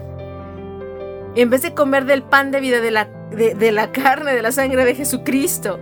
En 1.36 1.50
vez 1.50 1.62
de 1.62 1.74
comer 1.74 2.06
del 2.06 2.24
pan 2.24 2.52
de 2.52 2.62
vida, 2.62 2.80
de 2.80 2.92
la, 2.92 3.10
de, 3.32 3.72
la 3.74 3.92
carne, 3.92 4.34
de 4.34 4.42
la 4.42 4.54
sangre 4.54 4.86
de 4.86 4.96
Jesucristo, 4.96 5.78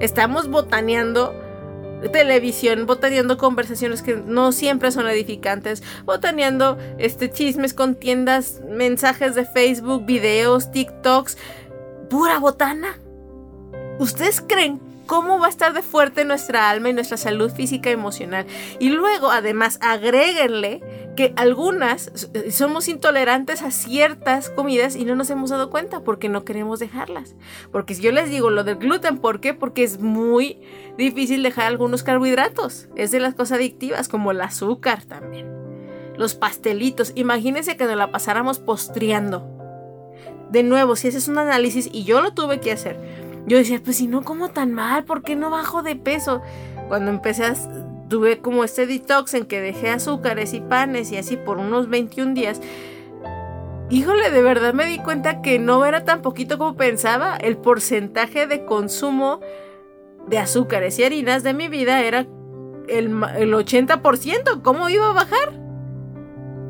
estamos 0.00 0.48
botaneando 0.48 1.40
televisión, 2.12 2.86
botaneando 2.86 3.38
conversaciones 3.38 4.02
que 4.02 4.16
no 4.16 4.52
siempre 4.52 4.90
son 4.90 5.06
edificantes, 5.06 5.82
botaneando 6.04 6.78
este, 6.98 7.30
chismes 7.30 7.74
con 7.74 7.94
tiendas, 7.94 8.60
mensajes 8.68 9.34
de 9.34 9.44
Facebook, 9.44 10.04
videos, 10.04 10.70
TikToks, 10.70 11.36
pura 12.08 12.38
botana. 12.38 12.98
¿Ustedes 13.98 14.40
creen 14.40 14.80
cómo 15.06 15.38
va 15.38 15.46
a 15.46 15.50
estar 15.50 15.72
de 15.72 15.82
fuerte 15.82 16.24
nuestra 16.24 16.70
alma 16.70 16.88
y 16.88 16.92
nuestra 16.92 17.16
salud 17.16 17.50
física 17.50 17.90
y 17.90 17.94
emocional? 17.94 18.46
Y 18.78 18.90
luego, 18.90 19.30
además, 19.30 19.78
agréguenle 19.80 20.82
que 21.16 21.32
algunas 21.36 22.10
somos 22.50 22.88
intolerantes 22.88 23.62
a 23.62 23.70
ciertas 23.70 24.50
comidas 24.50 24.96
y 24.96 25.04
no 25.04 25.14
nos 25.14 25.30
hemos 25.30 25.50
dado 25.50 25.70
cuenta 25.70 26.00
porque 26.00 26.28
no 26.28 26.44
queremos 26.44 26.80
dejarlas. 26.80 27.34
Porque 27.70 27.94
si 27.94 28.02
yo 28.02 28.12
les 28.12 28.30
digo 28.30 28.50
lo 28.50 28.64
del 28.64 28.76
gluten, 28.76 29.18
¿por 29.18 29.40
qué? 29.40 29.54
Porque 29.54 29.84
es 29.84 30.00
muy 30.00 30.60
difícil 30.98 31.42
dejar 31.42 31.66
algunos 31.66 32.02
carbohidratos. 32.02 32.88
Es 32.96 33.10
de 33.10 33.20
las 33.20 33.34
cosas 33.34 33.58
adictivas, 33.58 34.08
como 34.08 34.30
el 34.30 34.40
azúcar 34.40 35.04
también. 35.04 35.46
Los 36.16 36.34
pastelitos. 36.34 37.12
Imagínense 37.14 37.76
que 37.76 37.84
nos 37.84 37.96
la 37.96 38.10
pasáramos 38.10 38.58
postreando. 38.58 39.50
De 40.50 40.62
nuevo, 40.62 40.94
si 40.94 41.08
ese 41.08 41.18
es 41.18 41.28
un 41.28 41.38
análisis 41.38 41.88
y 41.92 42.04
yo 42.04 42.20
lo 42.20 42.34
tuve 42.34 42.60
que 42.60 42.72
hacer 42.72 43.23
yo 43.46 43.58
decía, 43.58 43.80
pues 43.84 43.96
si 43.96 44.06
no 44.06 44.22
como 44.22 44.50
tan 44.50 44.72
mal, 44.72 45.04
¿por 45.04 45.22
qué 45.22 45.36
no 45.36 45.50
bajo 45.50 45.82
de 45.82 45.96
peso? 45.96 46.42
Cuando 46.88 47.10
empecé 47.10 47.44
a, 47.44 47.54
tuve 48.08 48.38
como 48.38 48.64
este 48.64 48.86
detox 48.86 49.34
en 49.34 49.46
que 49.46 49.60
dejé 49.60 49.90
azúcares 49.90 50.54
y 50.54 50.60
panes 50.60 51.12
y 51.12 51.16
así 51.16 51.36
por 51.36 51.58
unos 51.58 51.88
21 51.88 52.34
días. 52.34 52.60
Híjole, 53.90 54.30
de 54.30 54.42
verdad 54.42 54.72
me 54.72 54.86
di 54.86 54.98
cuenta 54.98 55.42
que 55.42 55.58
no 55.58 55.84
era 55.84 56.04
tan 56.04 56.22
poquito 56.22 56.56
como 56.58 56.76
pensaba. 56.76 57.36
El 57.36 57.58
porcentaje 57.58 58.46
de 58.46 58.64
consumo 58.64 59.40
de 60.26 60.38
azúcares 60.38 60.98
y 60.98 61.04
harinas 61.04 61.42
de 61.42 61.52
mi 61.52 61.68
vida 61.68 62.02
era 62.02 62.26
el, 62.88 63.22
el 63.36 63.52
80%. 63.52 64.62
¿Cómo 64.62 64.88
iba 64.88 65.10
a 65.10 65.12
bajar? 65.12 65.63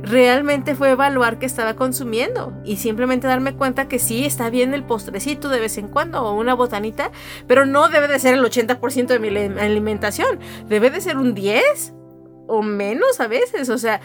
Realmente 0.05 0.75
fue 0.75 0.91
evaluar 0.91 1.39
qué 1.39 1.47
estaba 1.47 1.75
consumiendo 1.75 2.53
y 2.65 2.77
simplemente 2.77 3.27
darme 3.27 3.55
cuenta 3.55 3.89
que 3.89 3.99
sí 3.99 4.25
está 4.25 4.51
bien 4.51 4.75
el 4.75 4.85
postrecito 4.85 5.49
de 5.49 5.61
vez 5.61 5.79
en 5.79 5.89
cuando 5.89 6.23
o 6.23 6.35
una 6.35 6.55
botanita, 6.55 7.11
pero 7.47 7.67
no 7.67 7.89
debe 7.89 8.09
de 8.09 8.19
ser 8.19 8.35
el 8.35 8.45
80% 8.45 9.07
de 9.07 9.19
mi 9.19 9.29
alimentación, 9.59 10.39
debe 10.69 10.91
de 10.91 11.01
ser 11.01 11.17
un 11.17 11.35
10 11.35 11.95
o 12.47 12.63
menos 12.63 13.21
a 13.21 13.27
veces, 13.27 13.69
o 13.71 13.79
sea, 13.79 14.01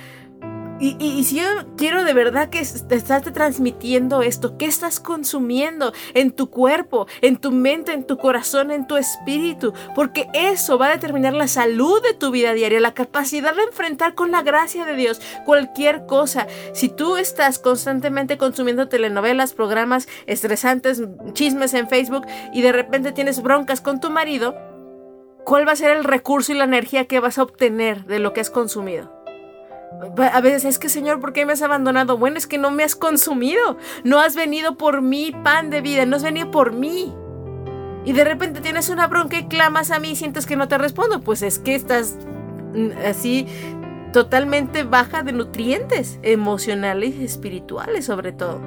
y, 0.81 1.23
si 1.25 1.37
yo 1.37 1.43
quiero 1.75 2.05
de 2.05 2.13
verdad 2.13 2.49
que 2.49 2.63
te 2.87 2.95
estás 2.95 3.23
transmitiendo 3.33 4.21
esto, 4.21 4.57
¿qué 4.57 4.65
estás 4.65 5.01
consumiendo 5.01 5.91
en 6.13 6.31
tu 6.31 6.49
cuerpo, 6.49 7.05
en 7.21 7.37
tu 7.37 7.51
mente, 7.51 7.91
en 7.91 8.05
tu 8.05 8.17
corazón, 8.17 8.71
en 8.71 8.87
tu 8.87 8.95
espíritu? 8.95 9.73
Porque 9.93 10.29
eso 10.33 10.77
va 10.77 10.87
a 10.87 10.91
determinar 10.91 11.33
la 11.33 11.49
salud 11.49 12.01
de 12.01 12.13
tu 12.13 12.31
vida 12.31 12.53
diaria, 12.53 12.79
la 12.79 12.93
capacidad 12.93 13.53
de 13.53 13.63
enfrentar 13.63 14.15
con 14.15 14.31
la 14.31 14.41
gracia 14.41 14.85
de 14.85 14.95
Dios 14.95 15.21
cualquier 15.45 16.05
cosa. 16.05 16.47
Si 16.73 16.87
tú 16.87 17.17
estás 17.17 17.59
constantemente 17.59 18.37
consumiendo 18.37 18.87
telenovelas, 18.87 19.53
programas 19.53 20.07
estresantes, 20.27 21.03
chismes 21.33 21.73
en 21.73 21.89
Facebook 21.89 22.25
y 22.53 22.61
de 22.61 22.71
repente 22.71 23.11
tienes 23.11 23.41
broncas 23.41 23.81
con 23.81 23.99
tu 23.99 24.09
marido, 24.09 24.55
¿cuál 25.43 25.67
va 25.67 25.73
a 25.73 25.75
ser 25.75 25.91
el 25.91 26.05
recurso 26.05 26.53
y 26.53 26.55
la 26.55 26.63
energía 26.63 27.05
que 27.05 27.19
vas 27.19 27.37
a 27.37 27.43
obtener 27.43 28.05
de 28.05 28.19
lo 28.19 28.31
que 28.31 28.39
has 28.39 28.49
consumido? 28.49 29.18
A 30.17 30.41
veces 30.41 30.65
es 30.65 30.79
que 30.79 30.89
Señor, 30.89 31.19
¿por 31.19 31.33
qué 31.33 31.45
me 31.45 31.53
has 31.53 31.61
abandonado? 31.61 32.17
Bueno, 32.17 32.37
es 32.37 32.47
que 32.47 32.57
no 32.57 32.71
me 32.71 32.83
has 32.83 32.95
consumido. 32.95 33.77
No 34.03 34.19
has 34.19 34.35
venido 34.35 34.77
por 34.77 35.01
mi 35.01 35.31
pan 35.31 35.69
de 35.69 35.81
vida, 35.81 36.05
no 36.05 36.15
has 36.15 36.23
venido 36.23 36.51
por 36.51 36.73
mí. 36.73 37.13
Y 38.05 38.13
de 38.13 38.23
repente 38.23 38.61
tienes 38.61 38.89
una 38.89 39.07
bronca 39.07 39.37
y 39.37 39.47
clamas 39.47 39.91
a 39.91 39.99
mí 39.99 40.11
y 40.11 40.15
sientes 40.15 40.45
que 40.45 40.55
no 40.55 40.67
te 40.67 40.77
respondo. 40.77 41.19
Pues 41.19 41.41
es 41.41 41.59
que 41.59 41.75
estás 41.75 42.17
mm, 42.73 42.89
así 43.05 43.47
totalmente 44.13 44.83
baja 44.83 45.21
de 45.21 45.33
nutrientes 45.33 46.19
emocionales 46.23 47.15
y 47.15 47.25
espirituales 47.25 48.05
sobre 48.05 48.31
todo. 48.31 48.59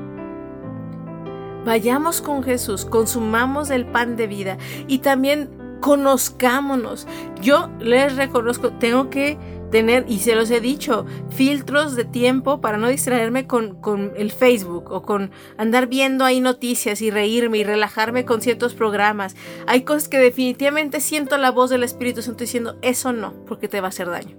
Vayamos 1.65 2.21
con 2.21 2.43
Jesús, 2.43 2.85
consumamos 2.85 3.71
el 3.71 3.87
pan 3.87 4.17
de 4.17 4.27
vida 4.27 4.59
y 4.89 4.99
también 4.99 5.49
conozcámonos. 5.81 7.07
Yo 7.41 7.71
les 7.79 8.17
reconozco, 8.17 8.73
tengo 8.73 9.11
que 9.11 9.39
tener, 9.73 10.05
y 10.07 10.21
se 10.21 10.37
los 10.37 10.51
he 10.51 10.61
dicho, 10.61 11.07
filtros 11.31 11.97
de 11.97 12.05
tiempo 12.05 12.61
para 12.61 12.77
no 12.77 12.89
distraerme 12.89 13.49
con, 13.49 13.81
con, 13.81 14.13
el 14.17 14.31
Facebook 14.31 14.93
o 14.93 15.03
con 15.03 15.33
andar 15.57 15.89
viendo 15.89 16.25
ahí 16.25 16.41
noticias 16.41 17.03
y 17.03 17.11
reírme 17.11 17.59
y 17.59 17.65
relajarme 17.65 18.25
con 18.25 18.43
ciertos 18.43 18.75
programas. 18.75 19.35
Hay 19.67 19.83
cosas 19.83 20.09
que 20.09 20.19
definitivamente 20.19 21.01
siento 21.01 21.39
la 21.39 21.51
voz 21.51 21.71
del 21.71 21.83
Espíritu 21.83 22.23
Santo 22.23 22.45
diciendo, 22.45 22.79
eso 22.83 23.13
no, 23.13 23.35
porque 23.47 23.67
te 23.67 23.81
va 23.81 23.89
a 23.89 23.89
hacer 23.89 24.09
daño. 24.09 24.37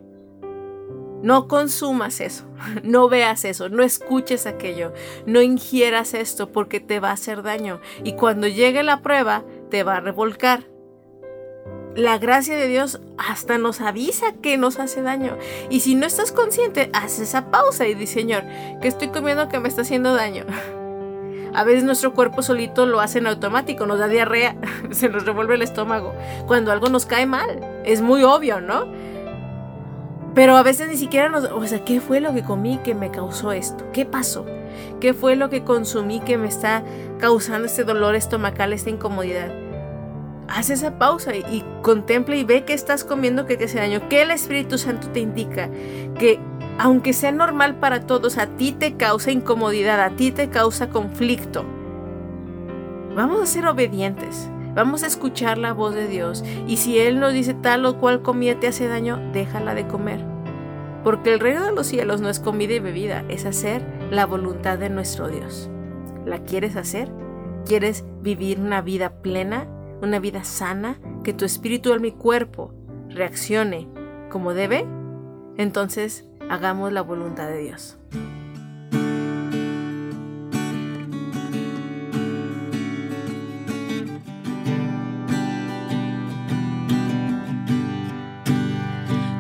No 1.24 1.48
consumas 1.48 2.22
eso, 2.22 2.46
no 2.84 3.10
veas 3.10 3.44
eso, 3.44 3.70
no 3.70 3.82
escuches 3.82 4.46
aquello, 4.46 4.94
no 5.26 5.42
ingieras 5.42 6.14
esto 6.14 6.52
porque 6.52 6.80
te 6.80 7.00
va 7.00 7.10
a 7.10 7.14
hacer 7.14 7.42
daño. 7.42 7.82
Y 8.04 8.14
cuando 8.14 8.48
llegue 8.48 8.84
la 8.84 9.02
prueba, 9.02 9.44
te 9.72 9.84
va 9.84 9.98
a 9.98 10.02
revolcar 10.02 10.73
la 11.96 12.18
gracia 12.18 12.56
de 12.58 12.68
Dios 12.68 13.00
hasta 13.18 13.58
nos 13.58 13.82
avisa 13.82 14.34
que 14.42 14.58
nos 14.58 14.80
hace 14.80 15.02
daño. 15.02 15.38
Y 15.70 15.82
si 15.82 15.96
no 15.96 16.06
estás 16.06 16.32
consciente, 16.32 16.90
haz 16.94 17.20
esa 17.20 17.52
pausa 17.52 17.88
y 17.88 17.94
di, 17.94 18.08
Señor, 18.08 18.44
que 18.82 18.88
estoy 18.88 19.10
comiendo 19.10 19.50
que 19.50 19.60
me 19.60 19.70
está 19.70 19.82
haciendo 19.82 20.14
daño. 20.16 20.46
A 21.56 21.64
veces 21.64 21.84
nuestro 21.84 22.14
cuerpo 22.14 22.42
solito 22.42 22.88
lo 22.88 23.00
hace 23.00 23.20
en 23.20 23.28
automático, 23.28 23.86
nos 23.86 24.00
da 24.00 24.08
diarrea, 24.08 24.56
se 24.92 25.10
nos 25.10 25.26
revuelve 25.26 25.56
el 25.56 25.62
estómago. 25.62 26.14
Cuando 26.48 26.72
algo 26.72 26.90
nos 26.90 27.06
cae 27.06 27.28
mal, 27.28 27.60
es 27.86 28.02
muy 28.02 28.24
obvio, 28.24 28.60
¿no? 28.60 28.88
Pero 30.34 30.58
a 30.58 30.64
veces 30.64 30.88
ni 30.88 30.98
siquiera 30.98 31.30
nos... 31.30 31.46
O 31.46 31.66
sea, 31.68 31.86
¿qué 31.86 32.02
fue 32.02 32.20
lo 32.20 32.34
que 32.34 32.42
comí 32.42 32.80
que 32.80 32.96
me 32.96 33.12
causó 33.12 33.52
esto? 33.52 33.86
¿Qué 33.94 34.04
pasó? 34.04 34.48
¿Qué 35.00 35.14
fue 35.14 35.36
lo 35.36 35.52
que 35.52 35.64
consumí 35.64 36.22
que 36.22 36.40
me 36.40 36.48
está 36.48 36.84
causando 37.20 37.68
este 37.68 37.84
dolor 37.84 38.16
estomacal, 38.16 38.74
esta 38.74 38.90
incomodidad? 38.90 39.63
Haz 40.48 40.70
esa 40.70 40.98
pausa 40.98 41.36
y, 41.36 41.64
contempla 41.82 42.36
y 42.36 42.44
ve 42.44 42.64
qué 42.66 42.74
estás 42.74 43.04
comiendo 43.04 43.46
que 43.46 43.58
te 43.58 43.66
hace 43.66 43.80
daño, 43.80 44.08
que 44.10 44.22
el 44.22 44.32
Espíritu 44.32 44.78
Santo 44.78 45.10
te 45.10 45.20
indica 45.20 45.70
que 46.18 46.40
aunque 46.80 47.14
sea 47.14 47.32
normal 47.32 47.76
para 47.76 48.02
todos, 48.02 48.38
a 48.38 48.48
ti 48.48 48.72
te 48.72 48.96
causa 48.96 49.32
incomodidad, 49.32 50.02
a 50.02 50.16
ti 50.16 50.32
te 50.32 50.50
causa 50.50 50.90
conflicto. 50.90 51.66
Vamos 53.16 53.44
a 53.44 53.46
ser 53.46 53.68
obedientes, 53.68 54.50
vamos 54.74 55.04
a 55.04 55.08
escuchar 55.08 55.60
la 55.60 55.74
voz 55.74 55.94
de 55.94 56.08
Dios 56.08 56.44
y 56.68 56.78
si 56.78 56.98
Él 56.98 57.20
nos 57.20 57.34
dice 57.34 57.54
tal 57.54 57.86
o 57.86 58.00
cual 58.00 58.24
comida 58.24 58.60
te 58.60 58.68
hace 58.68 58.88
daño, 58.88 59.20
déjala 59.34 59.76
de 59.76 59.88
comer. 59.88 60.26
Porque 61.04 61.34
el 61.34 61.40
reino 61.40 61.66
de 61.66 61.74
los 61.74 61.86
cielos 61.86 62.22
no 62.22 62.30
es 62.30 62.40
comida 62.40 62.74
y 62.74 62.80
bebida, 62.80 63.24
es 63.28 63.46
hacer 63.46 63.86
la 64.10 64.26
voluntad 64.26 64.80
de 64.80 64.90
nuestro 64.90 65.28
Dios. 65.28 65.70
¿La 66.26 66.40
quieres 66.40 66.76
hacer? 66.76 67.12
¿Quieres 67.66 68.06
vivir 68.22 68.60
una 68.60 68.82
vida 68.82 69.22
plena? 69.22 69.68
Una 70.04 70.20
vida 70.20 70.44
sana, 70.44 70.98
que 71.24 71.34
tu 71.34 71.46
espíritu, 71.46 71.94
alma 71.94 72.08
y 72.08 72.12
cuerpo 72.12 72.74
reaccione 73.10 73.88
como 74.30 74.54
debe, 74.54 74.86
entonces 75.58 76.26
hagamos 76.50 76.92
la 76.92 77.02
voluntad 77.02 77.48
de 77.48 77.60
Dios. 77.60 77.98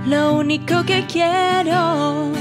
Lo 0.07 0.33
único 0.35 0.83
que 0.85 1.05
quiero 1.07 2.31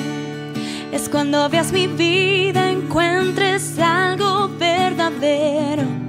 es 0.92 1.08
cuando 1.08 1.48
veas 1.48 1.72
mi 1.72 1.86
vida 1.86 2.70
encuentres 2.70 3.78
algo 3.78 4.48
verdadero 4.58 6.01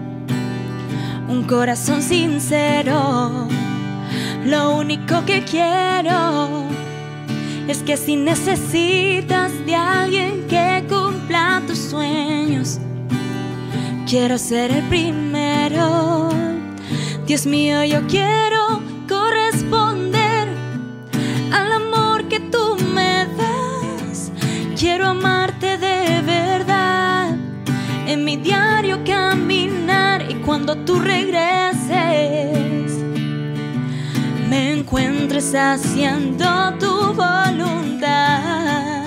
un 1.34 1.43
corazón 1.43 2.02
sincero. 2.02 3.48
Lo 4.46 4.76
único 4.76 5.26
que 5.26 5.43
quiero 5.43 6.67
es 7.67 7.80
que 7.80 7.98
si 7.98 8.15
necesitas 8.15 9.52
de 9.65 9.76
alguien 9.76 10.48
que 10.48 10.86
cumpla 10.88 11.62
tus 11.65 11.80
sueños, 11.80 12.80
quiero 14.08 14.38
ser 14.38 14.72
el 14.72 14.84
primero. 14.89 16.30
Dios 17.26 17.46
mío, 17.48 17.84
yo 17.84 18.06
quiero 18.08 18.82
corresponder 19.08 20.50
al 21.52 21.72
amor 21.72 22.28
que 22.28 22.39
tú 22.39 22.78
me 22.93 23.26
das. 23.38 24.32
Quiero 24.80 25.08
amarte 25.08 25.78
de 25.78 26.22
verdad 26.22 27.36
en 28.08 28.24
mi 28.24 28.34
y 28.34 28.52
cuando 30.54 30.76
tú 30.86 31.00
regreses 31.00 31.89
me 34.48 34.74
encuentres 34.74 35.56
haciendo 35.56 36.46
tu 36.80 37.12
voluntad. 37.16 39.04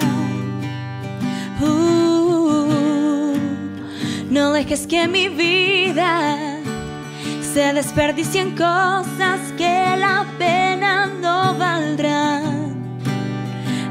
Uh, 1.60 3.36
no 4.28 4.52
dejes 4.54 4.88
que 4.88 5.06
mi 5.06 5.28
vida 5.28 6.36
se 7.54 7.72
desperdicie 7.74 8.40
en 8.40 8.50
cosas 8.56 9.38
que 9.56 9.94
la 9.96 10.26
pena 10.40 11.06
no 11.06 11.56
valdrán. 11.56 12.74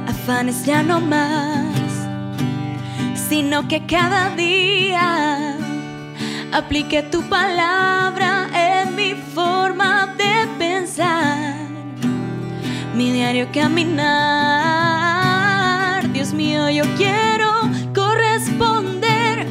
Afanes 0.09 0.65
ya 0.65 0.83
no 0.83 0.99
más, 0.99 1.73
sino 3.29 3.65
que 3.69 3.85
cada 3.85 4.35
día 4.35 5.34
aplique 6.51 7.03
tu 7.03 7.21
palabra 7.29 8.47
en 8.53 8.95
mi 8.95 9.13
forma 9.33 10.13
de 10.17 10.47
pensar, 10.57 11.55
mi 12.95 13.11
diario 13.11 13.47
caminar. 13.53 14.05
Dios 16.11 16.33
mío, 16.33 16.69
yo 16.69 16.83
quiero 16.95 17.51
corresponder 17.93 19.47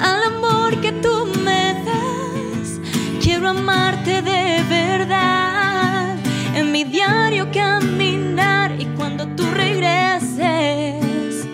al 0.00 0.22
amor 0.34 0.80
que 0.80 0.92
tú 0.92 1.26
me 1.44 1.74
das. 1.84 2.80
Quiero 3.22 3.48
amarte 3.48 4.22
de 4.22 4.62
verdad 4.68 6.16
en 6.54 6.70
mi 6.70 6.84
diario 6.84 7.50
caminar 7.52 8.72
y 8.80 8.84
cuando 8.96 9.26
tú 9.36 9.44
regreses 9.52 11.44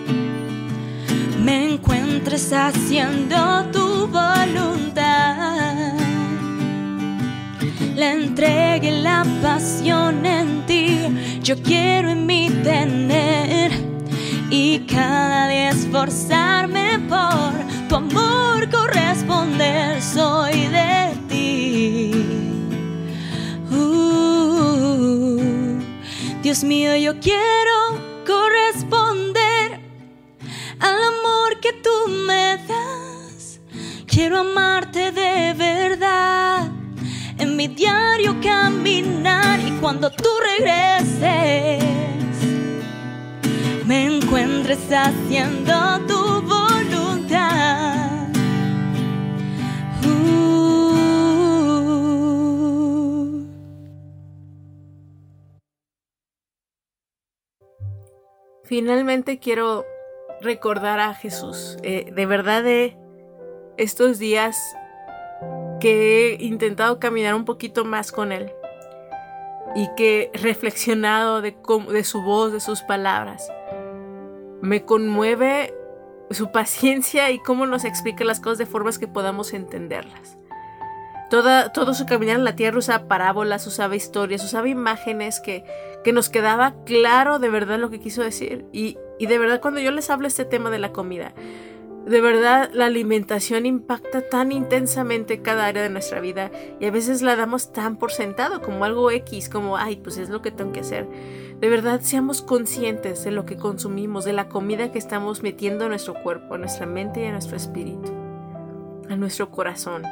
me 1.39 1.73
encuentres 1.73 2.53
haciendo 2.53 3.65
tu 3.71 3.80
voluntad. 4.45 5.93
La 7.95 8.13
entrega 8.13 8.89
la 8.89 9.25
pasión 9.41 10.25
en 10.25 10.65
ti, 10.65 10.99
yo 11.43 11.61
quiero 11.61 12.09
en 12.09 12.25
mí 12.25 12.49
tener 12.63 13.71
y 14.49 14.79
cada 14.79 15.47
día 15.47 15.69
esforzarme 15.69 16.99
por 17.07 17.51
tu 17.87 17.95
amor 17.95 18.69
corresponder. 18.69 20.01
Soy 20.01 20.67
de 20.67 21.13
ti. 21.29 22.11
Uh, 23.69 25.39
Dios 26.41 26.63
mío, 26.63 26.95
yo 26.95 27.19
quiero 27.19 27.80
Quiero 34.31 34.49
amarte 34.49 35.11
de 35.11 35.53
verdad 35.57 36.71
en 37.37 37.57
mi 37.57 37.67
diario 37.67 38.37
caminar 38.41 39.59
y 39.59 39.71
cuando 39.81 40.09
tú 40.09 40.29
regreses 40.57 41.83
me 43.85 44.05
encuentres 44.05 44.79
haciendo 44.89 45.73
tu 46.07 46.41
voluntad. 46.43 48.29
Finalmente 58.63 59.39
quiero 59.39 59.83
recordar 60.39 61.01
a 61.01 61.13
Jesús. 61.15 61.77
Eh, 61.83 62.13
de 62.15 62.25
verdad, 62.25 62.63
de 62.63 63.00
estos 63.81 64.19
días 64.19 64.77
que 65.79 66.35
he 66.35 66.43
intentado 66.43 66.99
caminar 66.99 67.33
un 67.33 67.45
poquito 67.45 67.83
más 67.83 68.11
con 68.11 68.31
Él 68.31 68.53
y 69.75 69.89
que 69.95 70.29
he 70.33 70.37
reflexionado 70.37 71.41
de, 71.41 71.55
su 72.03 72.21
voz, 72.21 72.51
de 72.53 72.59
sus 72.59 72.83
palabras. 72.83 73.51
Me 74.61 74.85
conmueve 74.85 75.73
su 76.29 76.51
paciencia 76.51 77.31
y 77.31 77.39
cómo 77.39 77.65
nos 77.65 77.83
explica 77.83 78.23
las 78.23 78.39
cosas 78.39 78.59
de 78.59 78.65
formas 78.67 78.99
que 78.99 79.07
podamos 79.07 79.53
entenderlas. 79.53 80.37
Toda, 81.31 81.71
todo 81.71 81.93
su 81.93 82.05
caminar 82.05 82.35
en 82.35 82.43
la 82.43 82.55
tierra 82.55 82.77
usaba 82.77 83.07
parábolas, 83.07 83.65
usaba 83.65 83.95
historias, 83.95 84.43
usaba 84.43 84.67
imágenes 84.67 85.39
que, 85.39 85.63
que 86.03 86.13
nos 86.13 86.29
quedaba 86.29 86.75
claro 86.85 87.39
de 87.39 87.49
verdad 87.49 87.79
lo 87.79 87.89
que 87.89 87.99
quiso 87.99 88.21
decir. 88.21 88.65
Y, 88.71 88.97
y 89.17 89.25
de 89.25 89.39
verdad 89.39 89.61
cuando 89.61 89.79
yo 89.79 89.89
les 89.91 90.09
hablo 90.09 90.27
este 90.27 90.45
tema 90.45 90.69
de 90.69 90.79
la 90.79 90.91
comida, 90.91 91.33
de 92.05 92.21
verdad 92.21 92.71
la 92.73 92.87
alimentación 92.87 93.65
impacta 93.65 94.21
tan 94.21 94.51
intensamente 94.51 95.41
cada 95.41 95.67
área 95.67 95.83
de 95.83 95.89
nuestra 95.89 96.19
vida 96.19 96.51
y 96.79 96.85
a 96.85 96.91
veces 96.91 97.21
la 97.21 97.35
damos 97.35 97.71
tan 97.73 97.97
por 97.97 98.11
sentado 98.11 98.61
como 98.61 98.85
algo 98.85 99.11
X, 99.11 99.49
como, 99.49 99.77
ay, 99.77 99.97
pues 99.97 100.17
es 100.17 100.29
lo 100.29 100.41
que 100.41 100.51
tengo 100.51 100.71
que 100.71 100.79
hacer. 100.79 101.07
De 101.59 101.69
verdad 101.69 102.01
seamos 102.01 102.41
conscientes 102.41 103.23
de 103.23 103.31
lo 103.31 103.45
que 103.45 103.55
consumimos, 103.55 104.25
de 104.25 104.33
la 104.33 104.49
comida 104.49 104.91
que 104.91 104.99
estamos 104.99 105.43
metiendo 105.43 105.85
a 105.85 105.89
nuestro 105.89 106.15
cuerpo, 106.15 106.55
a 106.55 106.57
nuestra 106.57 106.87
mente 106.87 107.21
y 107.21 107.25
a 107.25 107.31
nuestro 107.31 107.55
espíritu, 107.55 108.11
a 109.09 109.15
nuestro 109.15 109.51
corazón 109.51 110.03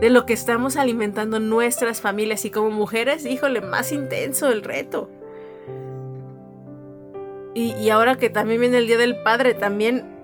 de 0.00 0.10
lo 0.10 0.26
que 0.26 0.32
estamos 0.32 0.76
alimentando 0.76 1.40
nuestras 1.40 2.00
familias 2.00 2.44
y 2.44 2.50
como 2.50 2.70
mujeres, 2.70 3.24
híjole, 3.24 3.60
más 3.60 3.92
intenso 3.92 4.50
el 4.50 4.62
reto. 4.62 5.10
Y, 7.54 7.72
y 7.72 7.90
ahora 7.90 8.16
que 8.16 8.30
también 8.30 8.60
viene 8.60 8.78
el 8.78 8.86
Día 8.86 8.98
del 8.98 9.22
Padre, 9.22 9.54
también, 9.54 10.19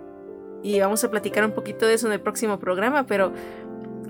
y 0.67 0.81
vamos 0.81 1.05
a 1.05 1.11
platicar 1.11 1.45
un 1.45 1.53
poquito 1.53 1.87
de 1.87 1.95
eso 1.95 2.09
en 2.09 2.13
el 2.13 2.21
próximo 2.21 2.59
programa, 2.59 3.07
pero 3.07 3.33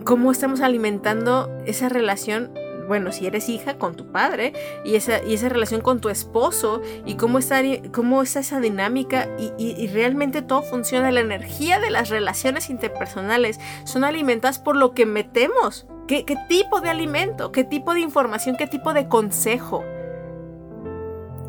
cómo 0.04 0.32
estamos 0.32 0.62
alimentando 0.62 1.50
esa 1.66 1.90
relación, 1.90 2.50
bueno, 2.88 3.12
si 3.12 3.26
eres 3.26 3.50
hija 3.50 3.76
con 3.76 3.94
tu 3.94 4.10
padre, 4.10 4.54
y 4.82 4.94
esa, 4.94 5.22
y 5.22 5.34
esa 5.34 5.50
relación 5.50 5.82
con 5.82 6.00
tu 6.00 6.08
esposo, 6.08 6.80
y 7.04 7.16
cómo 7.16 7.38
está, 7.38 7.60
cómo 7.92 8.22
está 8.22 8.40
esa 8.40 8.58
dinámica, 8.60 9.28
y, 9.38 9.52
y- 9.58 9.86
realmente 9.88 10.40
todo 10.40 10.62
funciona, 10.62 11.10
la 11.12 11.20
energía 11.20 11.78
de 11.78 11.90
las 11.90 12.08
relaciones 12.08 12.70
interpersonales 12.70 13.60
son 13.84 14.04
alimentadas 14.04 14.58
por 14.58 14.76
lo 14.76 14.92
que 14.92 15.04
metemos. 15.04 15.86
¿Qué, 16.08 16.24
qué 16.24 16.36
tipo 16.48 16.80
de 16.80 16.88
alimento? 16.88 17.52
¿Qué 17.52 17.64
tipo 17.64 17.92
de 17.92 18.00
información? 18.00 18.56
¿Qué 18.56 18.66
tipo 18.66 18.94
de 18.94 19.08
consejo? 19.08 19.84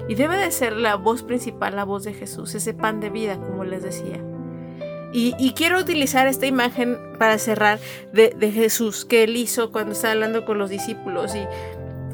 Y 0.10 0.16
debe 0.16 0.36
de 0.36 0.52
ser 0.52 0.74
la 0.74 0.96
voz 0.96 1.24
principal, 1.24 1.78
la 1.78 1.86
voz 1.86 2.04
de 2.04 2.14
Jesús, 2.14 2.56
ese 2.56 2.74
pan 2.74 3.00
de 3.00 3.10
vida, 3.10 3.38
como 3.38 3.64
les 3.64 3.84
decía. 3.84 4.22
Y, 5.14 5.54
quiero 5.56 5.80
utilizar 5.80 6.28
esta 6.28 6.46
imagen 6.46 6.98
para 7.18 7.38
cerrar 7.38 7.80
de, 8.12 8.52
Jesús 8.52 9.06
que 9.06 9.24
él 9.24 9.36
hizo 9.36 9.72
cuando 9.72 9.94
estaba 9.94 10.14
hablando 10.14 10.46
con 10.46 10.58
los 10.58 10.70
discípulos. 10.70 11.34
Y, 11.36 11.48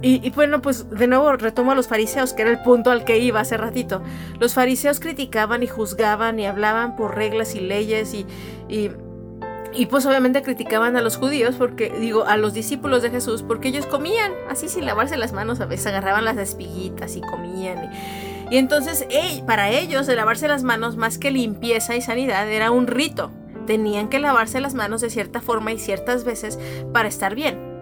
y, 0.07 0.25
y 0.25 0.29
bueno, 0.31 0.61
pues 0.61 0.89
de 0.89 1.07
nuevo 1.07 1.31
retomo 1.33 1.71
a 1.71 1.75
los 1.75 1.87
fariseos, 1.87 2.33
que 2.33 2.43
era 2.43 2.51
el 2.51 2.61
punto 2.61 2.91
al 2.91 3.03
que 3.03 3.17
iba 3.17 3.39
hace 3.39 3.57
ratito. 3.57 4.01
Los 4.39 4.53
fariseos 4.53 4.99
criticaban 4.99 5.63
y 5.63 5.67
juzgaban 5.67 6.39
y 6.39 6.45
hablaban 6.45 6.95
por 6.95 7.15
reglas 7.15 7.55
y 7.55 7.61
leyes 7.61 8.13
y, 8.13 8.25
y, 8.69 8.91
y 9.75 9.87
pues 9.87 10.05
obviamente 10.05 10.41
criticaban 10.41 10.95
a 10.95 11.01
los 11.01 11.17
judíos, 11.17 11.55
porque 11.57 11.89
digo, 11.89 12.25
a 12.25 12.37
los 12.37 12.53
discípulos 12.53 13.01
de 13.01 13.09
Jesús, 13.09 13.43
porque 13.43 13.69
ellos 13.69 13.85
comían 13.87 14.31
así 14.49 14.69
sin 14.69 14.85
lavarse 14.85 15.17
las 15.17 15.33
manos, 15.33 15.59
a 15.61 15.65
veces 15.65 15.87
agarraban 15.87 16.25
las 16.25 16.37
espiguitas 16.37 17.15
y 17.15 17.21
comían. 17.21 17.89
Y, 18.49 18.57
entonces 18.57 19.07
para 19.45 19.69
ellos 19.69 20.07
el 20.07 20.17
lavarse 20.17 20.47
las 20.47 20.63
manos 20.63 20.97
más 20.97 21.17
que 21.17 21.31
limpieza 21.31 21.95
y 21.95 22.01
sanidad 22.01 22.49
era 22.49 22.71
un 22.71 22.87
rito. 22.87 23.31
Tenían 23.65 24.09
que 24.09 24.19
lavarse 24.19 24.59
las 24.59 24.73
manos 24.73 25.01
de 25.01 25.09
cierta 25.09 25.41
forma 25.41 25.71
y 25.71 25.79
ciertas 25.79 26.23
veces 26.23 26.59
para 26.91 27.07
estar 27.07 27.35
bien. 27.35 27.73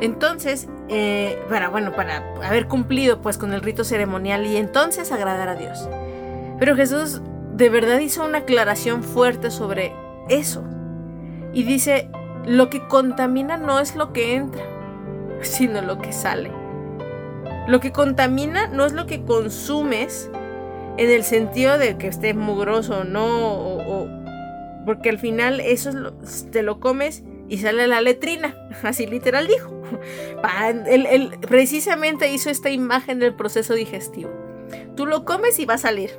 Entonces, 0.00 0.68
eh, 0.88 1.42
para, 1.48 1.70
bueno, 1.70 1.92
para 1.92 2.18
haber 2.44 2.68
cumplido 2.68 3.20
pues 3.20 3.36
con 3.36 3.52
el 3.52 3.62
rito 3.62 3.84
ceremonial 3.84 4.46
y 4.46 4.56
entonces 4.56 5.10
agradar 5.10 5.48
a 5.48 5.56
Dios. 5.56 5.88
Pero 6.58 6.76
Jesús 6.76 7.20
de 7.54 7.68
verdad 7.68 7.98
hizo 7.98 8.24
una 8.24 8.38
aclaración 8.38 9.02
fuerte 9.02 9.50
sobre 9.50 9.92
eso. 10.28 10.62
Y 11.52 11.64
dice, 11.64 12.10
lo 12.46 12.70
que 12.70 12.86
contamina 12.86 13.56
no 13.56 13.80
es 13.80 13.96
lo 13.96 14.12
que 14.12 14.36
entra, 14.36 14.62
sino 15.40 15.82
lo 15.82 15.98
que 15.98 16.12
sale. 16.12 16.57
Lo 17.68 17.80
que 17.80 17.92
contamina 17.92 18.66
no 18.68 18.84
es 18.86 18.92
lo 18.94 19.06
que 19.06 19.22
consumes 19.24 20.30
en 20.96 21.10
el 21.10 21.22
sentido 21.22 21.78
de 21.78 21.96
que 21.98 22.08
esté 22.08 22.34
mugroso 22.34 23.04
no, 23.04 23.52
o, 23.52 24.02
o- 24.04 24.08
porque 24.84 25.10
al 25.10 25.18
final 25.18 25.60
eso 25.60 25.90
es 25.90 25.94
lo- 25.94 26.14
te 26.50 26.62
lo 26.62 26.80
comes 26.80 27.22
y 27.48 27.58
sale 27.58 27.86
la 27.86 28.00
letrina, 28.00 28.56
así 28.82 29.06
literal 29.06 29.46
dijo. 29.46 29.82
Él 30.86 31.30
precisamente 31.46 32.32
hizo 32.32 32.50
esta 32.50 32.70
imagen 32.70 33.18
del 33.18 33.34
proceso 33.34 33.74
digestivo. 33.74 34.30
Tú 34.96 35.06
lo 35.06 35.24
comes 35.24 35.58
y 35.60 35.66
va 35.66 35.74
a 35.74 35.78
salir. 35.78 36.10